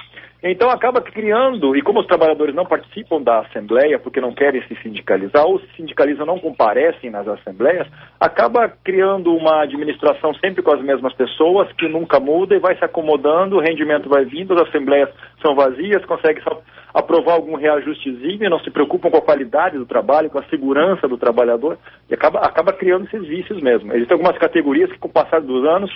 Então 0.44 0.68
acaba 0.70 1.00
criando, 1.00 1.76
e 1.76 1.82
como 1.82 2.00
os 2.00 2.06
trabalhadores 2.06 2.52
não 2.52 2.66
participam 2.66 3.22
da 3.22 3.40
Assembleia 3.40 3.98
porque 4.00 4.20
não 4.20 4.34
querem 4.34 4.60
se 4.66 4.74
sindicalizar, 4.82 5.46
ou 5.46 5.60
se 5.60 5.66
sindicalizam 5.76 6.26
não 6.26 6.38
comparecem 6.38 7.10
nas 7.10 7.28
assembleias, 7.28 7.86
acaba 8.18 8.68
criando 8.68 9.32
uma 9.32 9.62
administração 9.62 10.34
sempre 10.34 10.60
com 10.60 10.74
as 10.74 10.82
mesmas 10.82 11.12
pessoas, 11.14 11.72
que 11.74 11.86
nunca 11.86 12.18
muda 12.18 12.56
e 12.56 12.58
vai 12.58 12.76
se 12.76 12.84
acomodando, 12.84 13.56
o 13.56 13.60
rendimento 13.60 14.08
vai 14.08 14.24
vindo, 14.24 14.52
as 14.54 14.68
assembleias 14.68 15.08
são 15.42 15.54
vazias, 15.54 16.04
consegue 16.06 16.40
só 16.42 16.62
aprovar 16.94 17.34
algum 17.34 17.56
reajustezinho 17.56 18.50
não 18.50 18.60
se 18.60 18.70
preocupam 18.70 19.10
com 19.10 19.16
a 19.16 19.22
qualidade 19.22 19.78
do 19.78 19.86
trabalho, 19.86 20.30
com 20.30 20.38
a 20.38 20.44
segurança 20.44 21.08
do 21.08 21.16
trabalhador, 21.16 21.78
e 22.08 22.14
acaba, 22.14 22.40
acaba 22.40 22.72
criando 22.72 23.06
esses 23.06 23.26
vícios 23.26 23.62
mesmo. 23.62 23.92
Existem 23.92 24.14
algumas 24.14 24.38
categorias 24.38 24.90
que, 24.92 24.98
com 24.98 25.08
o 25.08 25.12
passar 25.12 25.40
dos 25.40 25.64
anos, 25.66 25.90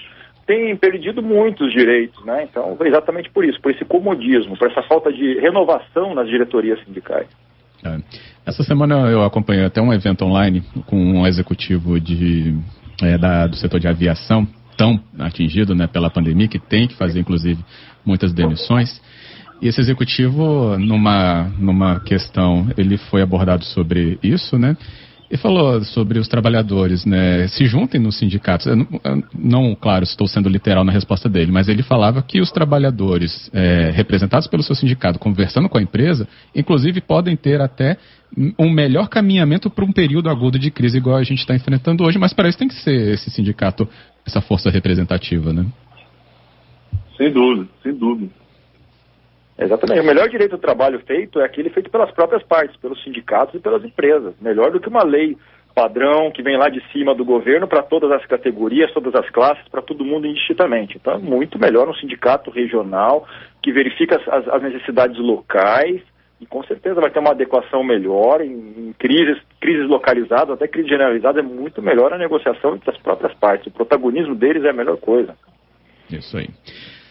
têm 0.46 0.76
perdido 0.76 1.22
muitos 1.22 1.72
direitos, 1.72 2.24
né? 2.24 2.44
Então, 2.44 2.76
exatamente 2.80 3.30
por 3.30 3.44
isso, 3.44 3.60
por 3.60 3.72
esse 3.72 3.84
comodismo, 3.84 4.56
por 4.56 4.70
essa 4.70 4.82
falta 4.82 5.12
de 5.12 5.38
renovação 5.38 6.14
nas 6.14 6.28
diretorias 6.28 6.82
sindicais. 6.84 7.26
É. 7.84 7.98
Essa 8.46 8.62
semana 8.62 9.10
eu 9.10 9.22
acompanhei 9.22 9.64
até 9.64 9.82
um 9.82 9.92
evento 9.92 10.24
online 10.24 10.62
com 10.86 10.96
um 10.96 11.26
executivo 11.26 12.00
de, 12.00 12.54
é, 13.02 13.18
da, 13.18 13.46
do 13.48 13.56
setor 13.56 13.80
de 13.80 13.88
aviação, 13.88 14.46
tão 14.76 15.00
atingido 15.18 15.74
né, 15.74 15.86
pela 15.86 16.10
pandemia, 16.10 16.48
que 16.48 16.58
tem 16.58 16.86
que 16.86 16.94
fazer, 16.94 17.20
inclusive, 17.20 17.64
muitas 18.04 18.32
demissões. 18.32 19.00
E 19.60 19.68
esse 19.68 19.80
executivo, 19.80 20.76
numa, 20.78 21.44
numa 21.58 22.00
questão, 22.00 22.68
ele 22.76 22.98
foi 22.98 23.22
abordado 23.22 23.64
sobre 23.64 24.18
isso, 24.22 24.58
né? 24.58 24.76
E 25.28 25.36
falou 25.36 25.82
sobre 25.82 26.20
os 26.20 26.28
trabalhadores, 26.28 27.04
né? 27.04 27.48
Se 27.48 27.66
juntem 27.66 28.00
nos 28.00 28.16
sindicatos. 28.16 28.66
Eu 28.66 28.76
não, 28.76 28.86
eu 29.02 29.22
não, 29.34 29.74
claro, 29.74 30.04
estou 30.04 30.28
sendo 30.28 30.48
literal 30.48 30.84
na 30.84 30.92
resposta 30.92 31.28
dele, 31.28 31.50
mas 31.50 31.68
ele 31.68 31.82
falava 31.82 32.22
que 32.22 32.40
os 32.40 32.52
trabalhadores 32.52 33.50
é, 33.52 33.90
representados 33.90 34.46
pelo 34.46 34.62
seu 34.62 34.76
sindicato, 34.76 35.18
conversando 35.18 35.68
com 35.68 35.78
a 35.78 35.82
empresa, 35.82 36.28
inclusive 36.54 37.00
podem 37.00 37.36
ter 37.36 37.60
até 37.60 37.96
um 38.58 38.70
melhor 38.70 39.08
caminhamento 39.08 39.68
para 39.70 39.84
um 39.84 39.92
período 39.92 40.28
agudo 40.28 40.58
de 40.58 40.70
crise 40.70 40.98
igual 40.98 41.16
a 41.16 41.24
gente 41.24 41.40
está 41.40 41.54
enfrentando 41.54 42.04
hoje, 42.04 42.18
mas 42.18 42.32
para 42.32 42.48
isso 42.48 42.58
tem 42.58 42.68
que 42.68 42.74
ser 42.74 43.14
esse 43.14 43.30
sindicato, 43.30 43.88
essa 44.26 44.40
força 44.40 44.70
representativa, 44.70 45.52
né? 45.52 45.66
Sem 47.16 47.32
dúvida, 47.32 47.68
sem 47.82 47.94
dúvida. 47.94 48.30
Exatamente. 49.58 50.00
O 50.00 50.04
melhor 50.04 50.28
direito 50.28 50.52
do 50.52 50.60
trabalho 50.60 51.00
feito 51.06 51.40
é 51.40 51.44
aquele 51.44 51.70
feito 51.70 51.90
pelas 51.90 52.10
próprias 52.10 52.42
partes, 52.42 52.76
pelos 52.76 53.02
sindicatos 53.02 53.54
e 53.54 53.58
pelas 53.58 53.82
empresas. 53.84 54.34
Melhor 54.40 54.70
do 54.70 54.80
que 54.80 54.88
uma 54.88 55.02
lei 55.02 55.36
padrão 55.74 56.30
que 56.30 56.42
vem 56.42 56.56
lá 56.56 56.70
de 56.70 56.82
cima 56.90 57.14
do 57.14 57.24
governo 57.24 57.68
para 57.68 57.82
todas 57.82 58.10
as 58.10 58.24
categorias, 58.24 58.92
todas 58.92 59.14
as 59.14 59.28
classes, 59.30 59.66
para 59.68 59.82
todo 59.82 60.04
mundo 60.04 60.26
indistintamente. 60.26 60.96
Então 60.96 61.14
é 61.14 61.18
muito 61.18 61.58
melhor 61.58 61.88
um 61.88 61.94
sindicato 61.94 62.50
regional 62.50 63.26
que 63.62 63.72
verifica 63.72 64.16
as, 64.16 64.48
as 64.48 64.62
necessidades 64.62 65.18
locais 65.18 66.00
e 66.40 66.46
com 66.46 66.62
certeza 66.64 67.00
vai 67.00 67.10
ter 67.10 67.18
uma 67.18 67.30
adequação 67.30 67.82
melhor 67.82 68.40
em, 68.40 68.52
em, 68.52 68.94
crises, 68.98 69.38
crises 69.60 69.86
localizadas, 69.88 70.50
até 70.50 70.66
crise 70.66 70.88
generalizada, 70.88 71.40
é 71.40 71.42
muito 71.42 71.82
melhor 71.82 72.12
a 72.12 72.18
negociação 72.18 72.74
entre 72.74 72.90
as 72.90 72.98
próprias 72.98 73.34
partes. 73.34 73.66
O 73.66 73.70
protagonismo 73.70 74.34
deles 74.34 74.64
é 74.64 74.70
a 74.70 74.74
melhor 74.74 74.96
coisa. 74.98 75.34
Isso 76.10 76.36
aí. 76.36 76.48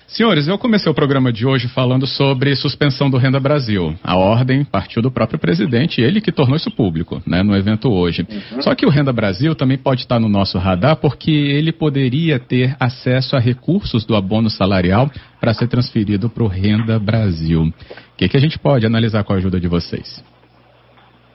Senhores, 0.07 0.47
eu 0.47 0.57
comecei 0.57 0.89
o 0.89 0.93
programa 0.93 1.33
de 1.33 1.47
hoje 1.47 1.67
falando 1.67 2.05
sobre 2.05 2.55
suspensão 2.55 3.09
do 3.09 3.17
Renda 3.17 3.39
Brasil. 3.39 3.95
A 4.03 4.15
ordem 4.15 4.63
partiu 4.63 5.01
do 5.01 5.09
próprio 5.09 5.39
presidente, 5.39 5.99
ele 5.99 6.21
que 6.21 6.31
tornou 6.31 6.55
isso 6.55 6.69
público, 6.69 7.21
né, 7.25 7.41
no 7.41 7.55
evento 7.55 7.91
hoje. 7.91 8.25
Uhum. 8.29 8.61
Só 8.61 8.75
que 8.75 8.85
o 8.85 8.89
Renda 8.89 9.11
Brasil 9.11 9.55
também 9.55 9.77
pode 9.77 10.01
estar 10.01 10.19
no 10.19 10.29
nosso 10.29 10.59
radar 10.59 10.95
porque 10.97 11.31
ele 11.31 11.71
poderia 11.71 12.39
ter 12.39 12.75
acesso 12.79 13.35
a 13.35 13.39
recursos 13.39 14.05
do 14.05 14.15
abono 14.15 14.49
salarial 14.49 15.09
para 15.41 15.53
ser 15.55 15.67
transferido 15.67 16.29
para 16.29 16.43
o 16.43 16.47
Renda 16.47 16.99
Brasil. 16.99 17.63
O 17.63 17.73
que, 18.15 18.29
que 18.29 18.37
a 18.37 18.41
gente 18.41 18.59
pode 18.59 18.85
analisar 18.85 19.23
com 19.23 19.33
a 19.33 19.37
ajuda 19.37 19.59
de 19.59 19.67
vocês? 19.67 20.23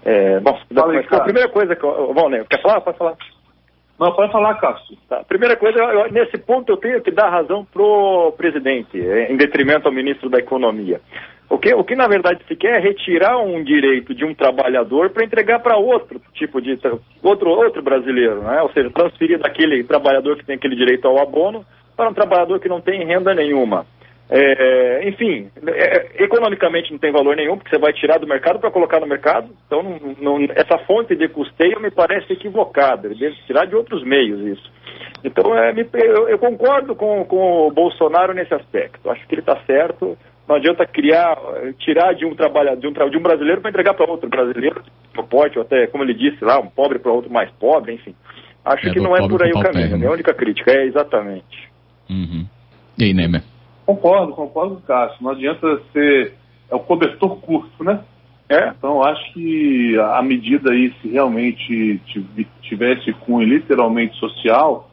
É, 0.04 0.40
bom, 0.40 0.56
a 1.10 1.20
primeira 1.20 1.48
coisa 1.48 1.74
que 1.74 1.84
eu, 1.84 2.14
bom, 2.14 2.28
né, 2.28 2.44
quer 2.48 2.62
falar? 2.62 2.80
Pode 2.80 2.96
falar. 2.96 3.16
Não, 4.00 4.12
pode 4.12 4.32
falar, 4.32 4.54
Cássio. 4.54 4.96
Tá. 5.06 5.22
Primeira 5.28 5.56
coisa, 5.56 5.78
eu, 5.78 6.10
nesse 6.10 6.38
ponto 6.38 6.72
eu 6.72 6.78
tenho 6.78 7.02
que 7.02 7.10
dar 7.10 7.28
razão 7.28 7.66
pro 7.70 8.32
presidente, 8.34 8.96
em 8.96 9.36
detrimento 9.36 9.86
ao 9.86 9.92
ministro 9.92 10.30
da 10.30 10.38
Economia. 10.38 11.02
O 11.50 11.58
que, 11.58 11.74
o 11.74 11.84
que 11.84 11.94
na 11.94 12.08
verdade 12.08 12.40
se 12.48 12.56
quer 12.56 12.78
é 12.78 12.80
retirar 12.80 13.36
um 13.38 13.62
direito 13.62 14.14
de 14.14 14.24
um 14.24 14.34
trabalhador 14.34 15.10
para 15.10 15.24
entregar 15.24 15.58
para 15.58 15.76
outro 15.76 16.18
tipo 16.32 16.62
de 16.62 16.78
outro 17.22 17.50
outro 17.50 17.82
brasileiro, 17.82 18.40
né? 18.40 18.62
Ou 18.62 18.72
seja, 18.72 18.88
transferir 18.88 19.38
daquele 19.38 19.84
trabalhador 19.84 20.38
que 20.38 20.46
tem 20.46 20.56
aquele 20.56 20.76
direito 20.76 21.06
ao 21.06 21.20
abono 21.20 21.66
para 21.94 22.08
um 22.08 22.14
trabalhador 22.14 22.58
que 22.58 22.68
não 22.68 22.80
tem 22.80 23.04
renda 23.04 23.34
nenhuma. 23.34 23.84
É, 24.32 25.08
enfim, 25.08 25.50
é, 25.66 26.22
economicamente 26.22 26.92
não 26.92 26.98
tem 27.00 27.10
valor 27.10 27.34
nenhum, 27.34 27.56
porque 27.56 27.70
você 27.70 27.80
vai 27.80 27.92
tirar 27.92 28.18
do 28.18 28.28
mercado 28.28 28.60
para 28.60 28.70
colocar 28.70 29.00
no 29.00 29.06
mercado. 29.06 29.50
Então, 29.66 29.82
não, 29.82 29.98
não, 30.20 30.44
essa 30.54 30.78
fonte 30.86 31.16
de 31.16 31.28
custeio 31.28 31.80
me 31.80 31.90
parece 31.90 32.32
equivocada. 32.32 33.08
Ele 33.08 33.18
deve 33.18 33.34
tirar 33.46 33.66
de 33.66 33.74
outros 33.74 34.04
meios 34.04 34.40
isso. 34.46 34.70
Então, 35.24 35.52
é, 35.58 35.72
me, 35.72 35.84
eu, 35.94 36.28
eu, 36.28 36.38
concordo 36.38 36.94
com, 36.94 37.24
com 37.24 37.66
o 37.66 37.72
Bolsonaro 37.72 38.32
nesse 38.32 38.54
aspecto. 38.54 39.10
Acho 39.10 39.26
que 39.26 39.34
ele 39.34 39.42
está 39.42 39.56
certo. 39.66 40.16
Não 40.48 40.56
adianta 40.56 40.86
criar, 40.86 41.36
tirar 41.78 42.14
de 42.14 42.24
um 42.24 42.34
trabalhador, 42.34 42.80
de 42.80 42.86
um, 42.86 43.10
de 43.10 43.16
um 43.16 43.22
brasileiro 43.22 43.60
para 43.60 43.70
entregar 43.70 43.94
para 43.94 44.10
outro 44.10 44.28
brasileiro, 44.28 44.82
pode, 45.28 45.58
ou 45.58 45.64
até, 45.64 45.86
como 45.88 46.02
ele 46.02 46.14
disse 46.14 46.44
lá, 46.44 46.58
um 46.58 46.66
pobre 46.66 46.98
para 46.98 47.12
outro 47.12 47.30
mais 47.32 47.50
pobre, 47.52 47.94
enfim. 47.94 48.14
Acho 48.64 48.88
é, 48.88 48.92
que 48.92 49.00
não 49.00 49.14
é 49.14 49.28
por 49.28 49.42
aí 49.42 49.50
o 49.50 49.60
caminho. 49.60 49.94
A 49.94 49.98
minha 49.98 50.10
única 50.10 50.34
crítica 50.34 50.72
é 50.72 50.86
exatamente. 50.86 51.70
Uhum. 52.08 52.46
E 52.98 53.04
aí, 53.04 53.14
Neymar? 53.14 53.42
Concordo, 53.90 54.32
concordo 54.34 54.76
com 54.76 54.80
o 54.80 54.82
Cássio. 54.82 55.16
Não 55.20 55.30
adianta 55.32 55.80
ser. 55.92 56.34
É 56.70 56.74
o 56.76 56.78
cobertor 56.78 57.40
curto, 57.40 57.82
né? 57.82 58.04
É. 58.48 58.68
Então, 58.68 59.02
acho 59.02 59.32
que 59.32 59.98
a 59.98 60.22
medida 60.22 60.70
aí, 60.70 60.92
se 61.02 61.08
realmente 61.08 62.00
tivesse 62.62 63.12
cunho 63.12 63.48
literalmente 63.48 64.16
social, 64.18 64.88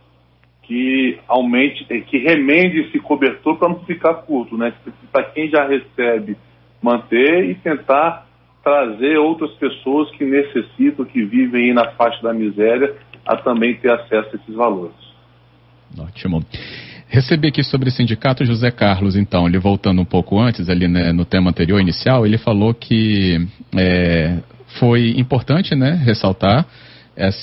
que 0.64 1.20
aumente, 1.28 1.86
que 1.86 2.18
remende 2.18 2.82
esse 2.82 3.00
cobertor 3.00 3.58
para 3.58 3.70
não 3.70 3.80
ficar 3.82 4.16
curto, 4.16 4.58
né? 4.58 4.74
Para 5.12 5.26
quem 5.26 5.48
já 5.50 5.68
recebe, 5.68 6.36
manter 6.82 7.52
e 7.52 7.56
tentar 7.56 8.26
trazer 8.64 9.18
outras 9.18 9.52
pessoas 9.54 10.10
que 10.12 10.26
necessitam, 10.26 11.06
que 11.06 11.24
vivem 11.24 11.66
aí 11.66 11.74
na 11.74 11.92
faixa 11.92 12.22
da 12.24 12.34
miséria, 12.34 12.96
a 13.26 13.38
também 13.38 13.76
ter 13.76 13.92
acesso 13.92 14.30
a 14.34 14.36
esses 14.36 14.56
valores. 14.56 14.96
Ótimo. 16.00 16.44
Recebi 17.10 17.48
aqui 17.48 17.64
sobre 17.64 17.88
o 17.88 17.92
sindicato 17.92 18.44
José 18.44 18.70
Carlos, 18.70 19.16
então, 19.16 19.48
ele 19.48 19.58
voltando 19.58 20.02
um 20.02 20.06
pouco 20.06 20.40
antes, 20.40 20.70
ali 20.70 20.88
né, 20.88 21.14
no 21.14 21.24
tema 21.24 21.50
anterior, 21.50 21.80
inicial, 21.80 22.26
ele 22.26 22.38
falou 22.38 22.74
que 22.74 23.48
é, 23.76 24.40
foi 24.80 25.14
importante 25.18 25.74
né, 25.74 25.94
ressaltar 26.04 26.66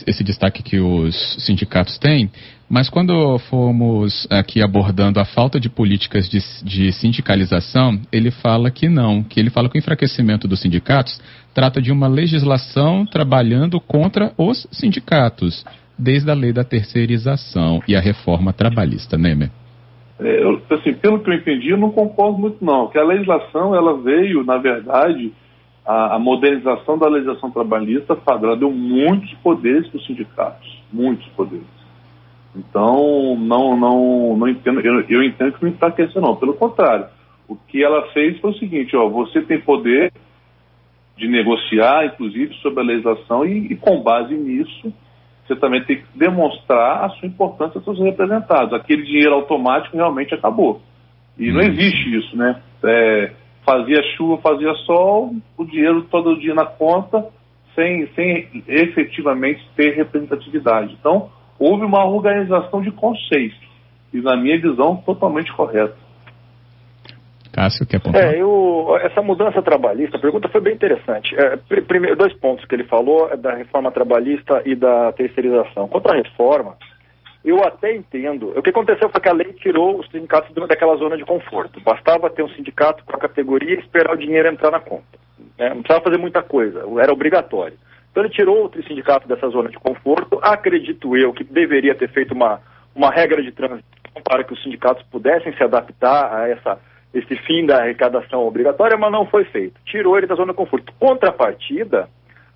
esse 0.07 0.23
destaque 0.23 0.63
que 0.63 0.79
os 0.79 1.17
sindicatos 1.45 1.99
têm, 1.99 2.31
mas 2.69 2.89
quando 2.89 3.39
fomos 3.51 4.27
aqui 4.31 4.63
abordando 4.63 5.19
a 5.19 5.25
falta 5.25 5.59
de 5.59 5.69
políticas 5.69 6.29
de, 6.29 6.39
de, 6.63 6.93
sindicalização, 6.93 8.01
ele 8.13 8.31
fala 8.31 8.71
que 8.71 8.89
não, 8.89 9.23
que 9.23 9.41
ele 9.41 9.51
fala 9.51 9.69
que 9.69 9.77
o 9.77 9.81
enfraquecimento 9.81 10.47
dos 10.47 10.61
sindicatos 10.61 11.21
trata 11.53 11.83
de 11.83 11.91
uma 11.91 12.07
legislação 12.07 13.05
trabalhando 13.05 13.81
contra 13.81 14.33
os 14.39 14.67
sindicatos 14.71 15.65
desde 15.99 16.31
a 16.31 16.35
lei 16.35 16.53
da 16.53 16.65
terceirização 16.65 17.81
e 17.87 17.95
a 17.97 18.01
reforma 18.01 18.53
trabalhista, 18.53 19.17
Nemer? 19.17 19.51
É, 20.19 20.43
eu, 20.43 20.63
assim, 20.71 20.95
pelo 20.95 21.21
que 21.21 21.31
eu 21.31 21.35
entendi, 21.35 21.71
eu 21.71 21.77
não 21.77 21.91
concordo 21.91 22.39
muito 22.39 22.65
não, 22.65 22.89
que 22.89 22.99
a 22.99 23.05
legislação 23.05 23.75
ela 23.75 23.97
veio, 24.01 24.45
na 24.45 24.59
verdade, 24.59 25.33
a, 25.85 26.17
a 26.17 26.19
modernização 26.19 26.97
da 26.99 27.09
legislação 27.09 27.51
trabalhista, 27.51 28.17
deu 28.59 28.71
muitos 28.71 29.33
poderes 29.35 29.89
para 29.89 29.99
os 29.99 30.07
sindicatos, 30.07 30.83
muitos 30.93 31.27
poderes. 31.29 31.67
Então, 32.57 33.37
não, 33.37 33.77
não, 33.77 34.37
não 34.37 34.49
entendo, 34.49 34.81
eu, 34.81 35.01
eu 35.09 35.23
entendo 35.23 35.53
que 35.53 35.63
não 35.65 35.73
enfraqueceu 35.73 36.23
não, 36.23 36.37
pelo 36.37 36.55
contrário, 36.55 37.07
o 37.49 37.57
que 37.57 37.83
ela 37.83 38.07
fez 38.13 38.39
foi 38.41 38.53
o 38.53 38.59
seguinte, 38.59 38.97
ó, 38.97 39.09
você 39.09 39.43
tem 39.43 39.61
poder 39.61 40.13
de 41.17 41.29
negociar, 41.29 42.07
inclusive, 42.07 42.55
sobre 42.57 42.81
a 42.81 42.87
legislação 42.87 43.45
e, 43.45 43.73
e 43.73 43.77
com 43.77 44.03
base 44.03 44.35
nisso, 44.35 44.93
você 45.47 45.57
também 45.57 45.85
tem 45.85 45.99
que 45.99 46.19
demonstrar 46.19 47.05
a 47.05 47.09
sua 47.11 47.29
importância 47.29 47.79
aos 47.79 47.85
seus 47.85 47.99
representados. 48.01 48.73
Aquele 48.73 49.03
dinheiro 49.03 49.35
automático 49.35 49.97
realmente 49.97 50.35
acabou. 50.35 50.81
E 51.39 51.53
não 51.53 51.61
existe 51.61 52.17
isso, 52.17 52.37
né? 52.37 52.61
É, 52.83 53.33
fazia 53.65 54.03
chuva, 54.17 54.41
fazia 54.41 54.73
sol, 54.87 55.35
o 55.57 55.65
dinheiro 55.65 56.03
todo 56.05 56.39
dia 56.39 56.55
na 56.55 56.65
conta, 56.65 57.27
sem, 57.75 58.07
sem 58.15 58.65
efetivamente 58.69 59.61
ter 59.77 59.95
representatividade. 59.95 60.97
Então, 60.99 61.31
houve 61.59 61.85
uma 61.85 62.05
organização 62.05 62.81
de 62.81 62.91
conceitos, 62.91 63.59
e 64.13 64.21
na 64.21 64.37
minha 64.37 64.61
visão, 64.61 64.97
totalmente 64.97 65.53
correta. 65.53 65.97
Cássio, 67.55 67.87
quer? 67.87 68.01
É, 68.15 68.43
eu, 68.43 68.99
essa 69.01 69.23
mudança 69.23 69.63
trabalhista, 69.63 70.17
a 70.17 70.21
pergunta 70.21 70.49
foi 70.49 70.61
bem 70.61 70.75
interessante. 70.75 71.35
É, 71.37 71.57
primeiro, 71.83 72.17
dois 72.17 72.33
pontos 72.35 72.65
que 72.65 72.75
ele 72.75 72.85
falou, 72.85 73.31
é 73.31 73.37
da 73.37 73.55
reforma 73.55 73.93
trabalhista 73.93 74.61
e 74.67 74.75
da 74.75 75.13
terceirização. 75.13 75.87
Quanto 75.87 76.11
à 76.11 76.17
reforma, 76.17 76.77
eu 77.45 77.63
até 77.63 77.95
entendo. 77.95 78.53
O 78.57 78.63
que 78.63 78.71
aconteceu 78.71 79.09
foi 79.09 79.21
que 79.21 79.29
a 79.29 79.33
lei 79.33 79.53
tirou 79.53 80.01
os 80.01 80.11
sindicatos 80.11 80.53
daquela 80.67 80.97
zona 80.97 81.17
de 81.17 81.25
conforto. 81.25 81.81
Bastava 81.81 82.29
ter 82.29 82.43
um 82.43 82.49
sindicato 82.49 83.05
com 83.05 83.15
a 83.15 83.21
categoria 83.21 83.77
e 83.77 83.81
esperar 83.81 84.15
o 84.15 84.19
dinheiro 84.19 84.49
entrar 84.49 84.73
na 84.73 84.81
conta. 84.81 85.19
Né? 85.57 85.69
Não 85.69 85.83
precisava 85.83 86.03
fazer 86.03 86.19
muita 86.19 86.43
coisa, 86.43 86.85
era 87.01 87.13
obrigatório. 87.13 87.77
Então 88.11 88.25
ele 88.25 88.33
tirou 88.33 88.63
outro 88.63 88.83
sindicato 88.85 89.29
dessa 89.29 89.49
zona 89.49 89.69
de 89.69 89.79
conforto. 89.79 90.41
Acredito 90.43 91.17
eu 91.17 91.33
que 91.33 91.45
deveria 91.45 91.95
ter 91.95 92.09
feito 92.09 92.35
uma, 92.35 92.61
uma 92.95 93.11
regra 93.11 93.43
de 93.43 93.53
transição 93.53 93.85
para 94.25 94.43
que 94.43 94.53
os 94.53 94.63
sindicatos 94.63 95.05
pudessem 95.11 95.55
se 95.57 95.63
adaptar 95.63 96.33
a 96.33 96.49
essa, 96.49 96.79
esse 97.15 97.37
fim 97.37 97.65
da 97.65 97.79
arrecadação 97.79 98.47
obrigatória, 98.47 98.99
mas 98.99 99.13
não 99.13 99.25
foi 99.27 99.45
feito. 99.45 99.81
Tirou 99.87 100.19
ele 100.19 100.27
da 100.27 100.35
zona 100.35 100.53
de 100.53 100.57
conforto. 100.57 100.93
Contrapartida, 100.99 102.09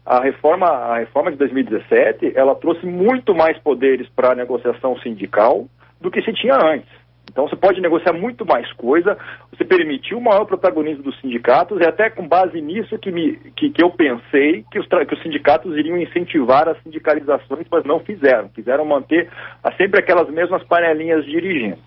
a 0.04 0.20
reforma, 0.20 0.66
a 0.66 0.98
reforma 0.98 1.30
de 1.30 1.36
2017, 1.36 2.32
ela 2.34 2.54
trouxe 2.54 2.84
muito 2.84 3.34
mais 3.34 3.56
poderes 3.58 4.08
para 4.08 4.32
a 4.32 4.34
negociação 4.34 4.98
sindical 4.98 5.66
do 6.00 6.10
que 6.10 6.22
se 6.22 6.32
tinha 6.32 6.56
antes. 6.56 6.90
Então 7.30 7.48
você 7.48 7.56
pode 7.56 7.80
negociar 7.80 8.12
muito 8.12 8.44
mais 8.44 8.70
coisa, 8.72 9.16
você 9.52 9.64
permitiu 9.64 10.18
o 10.18 10.22
maior 10.22 10.44
protagonismo 10.44 11.02
dos 11.02 11.18
sindicatos, 11.20 11.80
e 11.80 11.86
até 11.86 12.10
com 12.10 12.26
base 12.26 12.60
nisso 12.60 12.98
que, 12.98 13.10
me, 13.10 13.36
que, 13.56 13.70
que 13.70 13.82
eu 13.82 13.90
pensei 13.90 14.64
que 14.70 14.78
os, 14.78 14.86
que 14.86 15.14
os 15.14 15.22
sindicatos 15.22 15.76
iriam 15.76 15.98
incentivar 15.98 16.68
as 16.68 16.80
sindicalizações, 16.82 17.66
mas 17.70 17.84
não 17.84 18.00
fizeram. 18.00 18.48
Quiseram 18.48 18.84
manter 18.84 19.28
a, 19.62 19.72
sempre 19.72 20.00
aquelas 20.00 20.28
mesmas 20.30 20.62
panelinhas 20.64 21.24
dirigindo. 21.24 21.78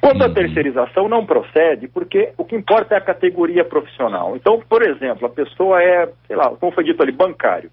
Quanto 0.00 0.22
à 0.22 0.28
uhum. 0.28 0.34
terceirização, 0.34 1.08
não 1.08 1.26
procede, 1.26 1.88
porque 1.88 2.32
o 2.38 2.44
que 2.44 2.56
importa 2.56 2.94
é 2.94 2.98
a 2.98 3.00
categoria 3.00 3.64
profissional. 3.64 4.36
Então, 4.36 4.60
por 4.68 4.82
exemplo, 4.82 5.26
a 5.26 5.30
pessoa 5.30 5.82
é, 5.82 6.08
sei 6.26 6.36
lá, 6.36 6.50
como 6.50 6.72
foi 6.72 6.84
dito 6.84 7.02
ali, 7.02 7.12
bancário. 7.12 7.70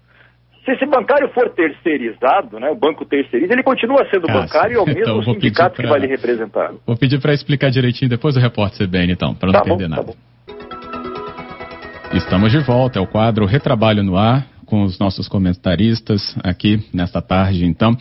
Se 0.64 0.70
esse 0.70 0.86
bancário 0.86 1.28
for 1.30 1.50
terceirizado, 1.50 2.60
né, 2.60 2.70
o 2.70 2.76
banco 2.76 3.04
terceiriza, 3.04 3.52
ele 3.52 3.64
continua 3.64 4.06
sendo 4.08 4.30
ah, 4.30 4.32
bancário 4.32 4.74
e 4.74 4.76
é 4.76 4.80
o 4.80 4.86
mesmo 4.94 5.00
então, 5.00 5.22
sindicato 5.22 5.74
pra... 5.74 5.84
que 5.84 5.90
vai 5.90 5.98
lhe 5.98 6.06
representar. 6.06 6.72
Vou 6.86 6.96
pedir 6.96 7.20
para 7.20 7.34
explicar 7.34 7.70
direitinho 7.70 8.08
depois 8.08 8.34
do 8.34 8.40
repórter 8.40 8.86
CBN, 8.86 9.12
então, 9.12 9.34
para 9.34 9.48
não 9.48 9.52
tá 9.52 9.62
perder 9.62 9.88
bom, 9.88 9.96
nada. 9.96 10.12
Tá 10.12 12.14
Estamos 12.14 12.52
de 12.52 12.58
volta, 12.58 12.98
é 12.98 13.02
o 13.02 13.06
quadro 13.06 13.44
Retrabalho 13.44 14.04
no 14.04 14.16
Ar, 14.16 14.46
com 14.64 14.84
os 14.84 14.98
nossos 14.98 15.28
comentaristas 15.28 16.36
aqui 16.44 16.86
nesta 16.94 17.20
tarde, 17.20 17.64
então. 17.64 17.96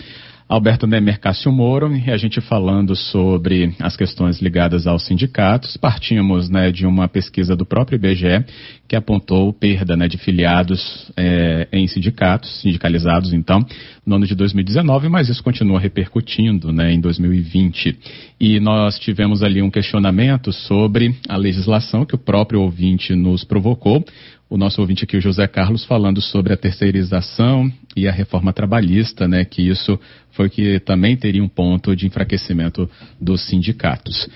Alberto 0.51 0.85
Nemer 0.85 1.17
Cássio 1.17 1.49
Moro, 1.49 1.95
e 1.95 2.11
a 2.11 2.17
gente 2.17 2.41
falando 2.41 2.93
sobre 2.93 3.73
as 3.79 3.95
questões 3.95 4.41
ligadas 4.41 4.85
aos 4.85 5.05
sindicatos. 5.05 5.77
Partimos 5.77 6.49
né, 6.49 6.73
de 6.73 6.85
uma 6.85 7.07
pesquisa 7.07 7.55
do 7.55 7.65
próprio 7.65 7.95
IBGE 7.95 8.43
que 8.85 8.93
apontou 8.93 9.53
perda 9.53 9.95
né, 9.95 10.09
de 10.09 10.17
filiados 10.17 11.09
é, 11.15 11.69
em 11.71 11.87
sindicatos, 11.87 12.59
sindicalizados, 12.59 13.31
então, 13.31 13.65
no 14.05 14.15
ano 14.15 14.27
de 14.27 14.35
2019, 14.35 15.07
mas 15.07 15.29
isso 15.29 15.41
continua 15.41 15.79
repercutindo 15.79 16.73
né, 16.73 16.91
em 16.91 16.99
2020. 16.99 17.97
E 18.37 18.59
nós 18.59 18.99
tivemos 18.99 19.41
ali 19.43 19.61
um 19.61 19.71
questionamento 19.71 20.51
sobre 20.51 21.15
a 21.29 21.37
legislação 21.37 22.05
que 22.05 22.15
o 22.15 22.17
próprio 22.17 22.59
ouvinte 22.59 23.15
nos 23.15 23.45
provocou 23.45 24.03
o 24.51 24.57
nosso 24.57 24.81
ouvinte 24.81 25.05
aqui, 25.05 25.15
o 25.15 25.21
José 25.21 25.47
Carlos, 25.47 25.85
falando 25.85 26.21
sobre 26.21 26.51
a 26.51 26.57
terceirização 26.57 27.71
e 27.95 28.05
a 28.05 28.11
reforma 28.11 28.51
trabalhista, 28.51 29.25
né, 29.25 29.45
que 29.45 29.61
isso 29.61 29.97
foi 30.31 30.49
que 30.49 30.77
também 30.81 31.15
teria 31.15 31.41
um 31.41 31.47
ponto 31.47 31.95
de 31.95 32.05
enfraquecimento 32.05 32.89
dos 33.19 33.47
sindicatos. 33.47 34.27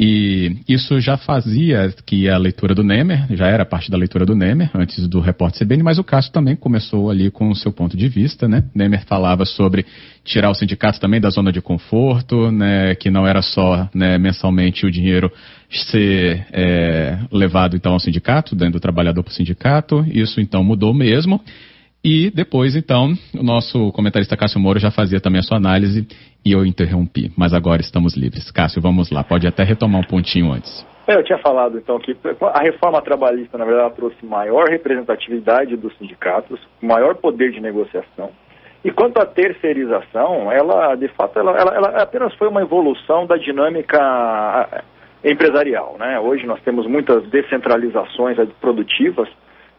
E 0.00 0.56
isso 0.66 0.98
já 1.00 1.18
fazia 1.18 1.92
que 2.06 2.30
a 2.30 2.38
leitura 2.38 2.74
do 2.74 2.82
Nemer, 2.82 3.26
já 3.36 3.48
era 3.48 3.66
parte 3.66 3.90
da 3.90 3.98
leitura 3.98 4.24
do 4.24 4.34
Nemer, 4.34 4.70
antes 4.72 5.06
do 5.06 5.20
repórter 5.20 5.66
CBN, 5.66 5.82
mas 5.82 5.98
o 5.98 6.04
Cássio 6.04 6.32
também 6.32 6.56
começou 6.56 7.10
ali 7.10 7.30
com 7.30 7.50
o 7.50 7.54
seu 7.54 7.72
ponto 7.72 7.96
de 7.96 8.08
vista, 8.08 8.46
né? 8.46 8.64
Nemer 8.72 9.04
falava 9.06 9.44
sobre 9.44 9.84
tirar 10.24 10.50
os 10.50 10.58
sindicatos 10.58 11.00
também 11.00 11.20
da 11.20 11.30
zona 11.30 11.52
de 11.52 11.60
conforto, 11.60 12.50
né? 12.50 12.94
Que 12.94 13.10
não 13.10 13.26
era 13.26 13.42
só 13.42 13.90
né, 13.92 14.16
mensalmente 14.18 14.86
o 14.86 14.90
dinheiro 14.90 15.32
ser 15.70 16.46
é, 16.52 17.18
levado 17.30 17.76
então 17.76 17.92
ao 17.92 18.00
sindicato, 18.00 18.56
dentro 18.56 18.74
do 18.74 18.80
trabalhador 18.80 19.22
para 19.22 19.30
o 19.30 19.34
sindicato. 19.34 20.04
Isso 20.10 20.40
então 20.40 20.64
mudou 20.64 20.94
mesmo. 20.94 21.40
E 22.02 22.30
depois, 22.30 22.76
então, 22.76 23.12
o 23.34 23.42
nosso 23.42 23.90
comentarista 23.92 24.36
Cássio 24.36 24.60
Moro 24.60 24.78
já 24.78 24.90
fazia 24.90 25.20
também 25.20 25.40
a 25.40 25.42
sua 25.42 25.56
análise 25.56 26.06
e 26.44 26.52
eu 26.52 26.64
interrompi. 26.64 27.30
Mas 27.36 27.52
agora 27.52 27.80
estamos 27.80 28.16
livres. 28.16 28.50
Cássio, 28.50 28.80
vamos 28.80 29.10
lá. 29.10 29.24
Pode 29.24 29.46
até 29.46 29.64
retomar 29.64 30.00
um 30.00 30.04
pontinho 30.04 30.52
antes. 30.52 30.86
É, 31.06 31.16
eu 31.16 31.24
tinha 31.24 31.38
falado, 31.38 31.78
então, 31.78 31.98
que 31.98 32.14
a 32.54 32.60
reforma 32.60 33.00
trabalhista, 33.00 33.56
na 33.56 33.64
verdade, 33.64 33.94
trouxe 33.94 34.24
maior 34.26 34.68
representatividade 34.68 35.74
dos 35.74 35.96
sindicatos, 35.96 36.60
maior 36.82 37.14
poder 37.14 37.50
de 37.50 37.60
negociação. 37.60 38.30
E 38.84 38.90
quanto 38.92 39.18
à 39.18 39.26
terceirização, 39.26 40.52
ela, 40.52 40.94
de 40.94 41.08
fato, 41.08 41.38
ela, 41.38 41.52
ela, 41.58 41.74
ela 41.74 42.02
apenas 42.02 42.34
foi 42.34 42.46
uma 42.46 42.60
evolução 42.60 43.26
da 43.26 43.36
dinâmica 43.36 43.98
empresarial. 45.24 45.96
Né? 45.98 46.18
Hoje 46.20 46.46
nós 46.46 46.60
temos 46.62 46.86
muitas 46.86 47.22
descentralizações 47.28 48.36
produtivas, 48.60 49.28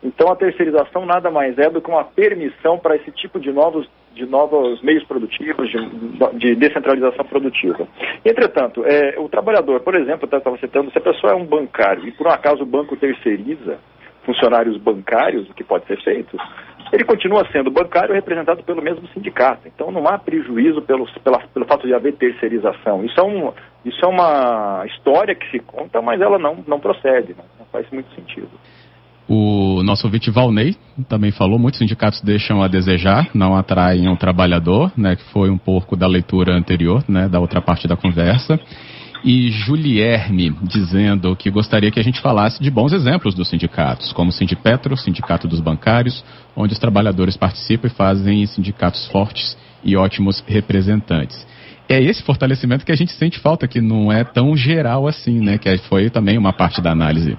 então 0.04 0.32
a 0.32 0.36
terceirização 0.36 1.06
nada 1.06 1.30
mais 1.30 1.58
é 1.58 1.70
do 1.70 1.82
que 1.82 1.90
uma 1.90 2.04
permissão 2.04 2.78
para 2.78 2.96
esse 2.96 3.12
tipo 3.12 3.40
de 3.40 3.52
novos, 3.52 3.90
de 4.14 4.26
novos 4.26 4.82
meios 4.82 5.04
produtivos, 5.04 5.70
de, 5.70 6.38
de 6.38 6.56
descentralização 6.56 7.26
produtiva. 7.26 7.88
Entretanto, 8.24 8.84
é, 8.86 9.16
o 9.18 9.28
trabalhador, 9.28 9.82
por 9.82 9.96
exemplo, 9.96 10.28
eu 10.32 10.38
estava 10.38 10.58
citando, 10.58 10.92
se 10.92 10.98
a 10.98 11.02
pessoa 11.02 11.34
é 11.34 11.36
um 11.36 11.46
bancário 11.46 12.08
e 12.08 12.12
por 12.12 12.28
um 12.28 12.32
acaso 12.32 12.64
o 12.64 12.66
banco 12.66 12.96
terceiriza 12.96 13.78
funcionários 14.26 14.78
bancários, 14.78 15.50
o 15.50 15.54
que 15.54 15.64
pode 15.64 15.86
ser 15.88 16.02
feito, 16.04 16.38
ele 16.92 17.04
continua 17.04 17.48
sendo 17.52 17.72
bancário 17.72 18.14
representado 18.14 18.64
pelo 18.64 18.82
mesmo 18.82 19.08
sindicato. 19.10 19.68
Então 19.68 19.92
não 19.92 20.08
há 20.08 20.18
prejuízo 20.18 20.82
pelo, 20.82 21.08
pela, 21.24 21.40
pelo 21.40 21.66
fato 21.66 21.88
de 21.88 21.94
haver 21.94 22.14
terceirização. 22.14 23.04
Isso 23.04 23.20
é, 23.20 23.24
um, 23.24 23.52
isso 23.86 24.04
é 24.04 24.08
uma 24.08 24.84
história 24.86 25.36
que 25.36 25.50
se 25.52 25.60
conta, 25.60 26.02
mas 26.02 26.20
ela 26.22 26.38
não, 26.38 26.64
não 26.68 26.80
procede, 26.80 27.36
não, 27.38 27.46
não 27.60 27.66
faz 27.72 27.90
muito 27.92 28.14
sentido. 28.14 28.50
O 29.28 29.84
nosso 29.84 30.08
ouvinte 30.08 30.32
Valnei 30.32 30.76
também 31.08 31.32
falou, 31.32 31.60
muitos 31.60 31.78
sindicatos 31.78 32.20
deixam 32.22 32.64
a 32.64 32.68
desejar, 32.68 33.30
não 33.34 33.56
atraem 33.56 34.10
o 34.10 34.18
trabalhador, 34.18 34.92
né, 34.98 35.16
que 35.16 35.24
foi 35.26 35.52
um 35.52 35.58
pouco 35.58 35.96
da 35.96 36.08
leitura 36.08 36.52
anterior, 36.56 37.04
né, 37.08 37.30
da 37.30 37.40
outra 37.40 37.62
parte 37.62 37.88
da 37.88 37.96
conversa. 37.96 38.60
E 39.24 39.52
Julierme 39.52 40.50
dizendo 40.64 41.36
que 41.36 41.52
gostaria 41.52 41.92
que 41.92 42.00
a 42.00 42.04
gente 42.04 42.22
falasse 42.22 42.64
de 42.64 42.72
bons 42.72 42.92
exemplos 42.92 43.36
dos 43.36 43.50
sindicatos, 43.50 44.12
como 44.14 44.30
o 44.30 44.34
Sindipetro, 44.34 44.98
Sindicato 44.98 45.48
dos 45.48 45.60
Bancários, 45.60 46.24
onde 46.56 46.74
os 46.74 46.80
trabalhadores 46.80 47.38
participam 47.38 47.88
e 47.88 47.92
fazem 47.92 48.46
sindicatos 48.48 49.08
fortes 49.08 49.58
e 49.84 49.96
ótimos 49.96 50.44
representantes. 50.48 51.46
É 51.90 52.00
esse 52.00 52.24
fortalecimento 52.24 52.86
que 52.86 52.92
a 52.92 52.96
gente 52.96 53.12
sente 53.14 53.40
falta, 53.40 53.68
que 53.68 53.82
não 53.82 54.12
é 54.12 54.24
tão 54.24 54.56
geral 54.56 55.08
assim, 55.08 55.44
né? 55.44 55.58
Que 55.58 55.76
foi 55.90 56.12
também 56.12 56.38
uma 56.38 56.54
parte 56.54 56.80
da 56.82 56.92
análise. 56.92 57.36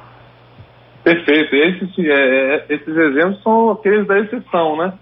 Perfeito. 1.04 1.54
Esses, 1.54 1.98
é, 2.00 2.56
é, 2.56 2.66
esses 2.68 2.96
exemplos 2.96 3.40
são 3.44 3.70
aqueles 3.70 4.06
da 4.08 4.18
exceção, 4.18 4.76
né? 4.76 4.92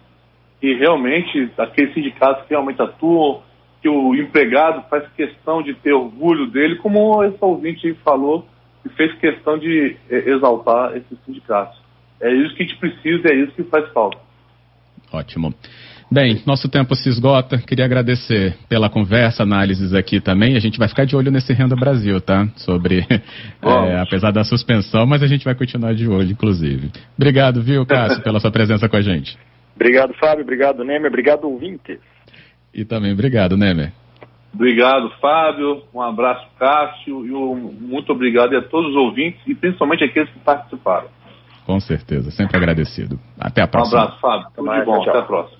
E 0.62 0.74
realmente, 0.74 1.50
aqueles 1.56 1.94
sindicatos 1.94 2.44
que 2.44 2.50
realmente 2.50 2.82
atuam, 2.82 3.42
que 3.80 3.88
o 3.88 4.14
empregado 4.14 4.84
faz 4.90 5.08
questão 5.16 5.62
de 5.62 5.72
ter 5.74 5.92
orgulho 5.92 6.46
dele, 6.48 6.76
como 6.76 7.24
esse 7.24 7.38
ouvinte 7.40 7.94
falou, 8.04 8.46
e 8.84 8.88
fez 8.90 9.14
questão 9.14 9.58
de 9.58 9.96
é, 10.10 10.30
exaltar 10.30 10.94
esses 10.96 11.18
sindicatos. 11.24 11.78
É 12.20 12.30
isso 12.32 12.54
que 12.54 12.64
a 12.64 12.66
gente 12.66 12.78
precisa, 12.78 13.28
é 13.28 13.34
isso 13.34 13.52
que 13.52 13.62
faz 13.64 13.90
falta. 13.92 14.18
Ótimo. 15.12 15.54
Bem, 16.10 16.40
nosso 16.46 16.70
tempo 16.70 16.94
se 16.94 17.08
esgota. 17.08 17.58
Queria 17.58 17.84
agradecer 17.84 18.56
pela 18.66 18.88
conversa, 18.88 19.42
análises 19.42 19.92
aqui 19.92 20.20
também. 20.20 20.56
A 20.56 20.58
gente 20.58 20.78
vai 20.78 20.88
ficar 20.88 21.04
de 21.04 21.14
olho 21.14 21.30
nesse 21.30 21.52
Renda 21.52 21.76
Brasil, 21.76 22.18
tá? 22.18 22.48
Sobre, 22.56 23.00
é, 23.62 24.00
apesar 24.00 24.30
da 24.30 24.42
suspensão, 24.42 25.04
mas 25.04 25.22
a 25.22 25.26
gente 25.26 25.44
vai 25.44 25.54
continuar 25.54 25.94
de 25.94 26.08
olho, 26.08 26.30
inclusive. 26.30 26.90
Obrigado, 27.16 27.62
viu, 27.62 27.84
Cássio, 27.84 28.22
pela 28.22 28.40
sua 28.40 28.50
presença 28.50 28.88
com 28.88 28.96
a 28.96 29.02
gente. 29.02 29.38
Obrigado, 29.76 30.14
Fábio. 30.14 30.42
Obrigado, 30.42 30.82
Nemer. 30.82 31.08
Obrigado, 31.08 31.44
ouvintes. 31.44 32.00
E 32.74 32.84
também 32.84 33.12
obrigado, 33.12 33.56
Nemer. 33.56 33.92
Obrigado, 34.52 35.10
Fábio. 35.20 35.82
Um 35.94 36.00
abraço, 36.00 36.46
Cássio. 36.58 37.26
E 37.26 37.32
um 37.32 37.54
muito 37.54 38.10
obrigado 38.12 38.56
a 38.56 38.62
todos 38.62 38.90
os 38.90 38.96
ouvintes 38.96 39.40
e 39.46 39.54
principalmente 39.54 40.02
aqueles 40.02 40.30
que 40.30 40.38
participaram. 40.40 41.08
Com 41.66 41.78
certeza, 41.78 42.30
sempre 42.30 42.56
agradecido. 42.56 43.20
Até 43.38 43.60
a 43.60 43.68
próxima. 43.68 44.00
Um 44.00 44.02
abraço, 44.04 44.20
Fábio. 44.20 44.48
Tudo 44.56 44.72
de 44.72 44.84
bom. 44.84 45.00
Tchau. 45.00 45.10
Até 45.10 45.18
a 45.18 45.22
próxima. 45.22 45.57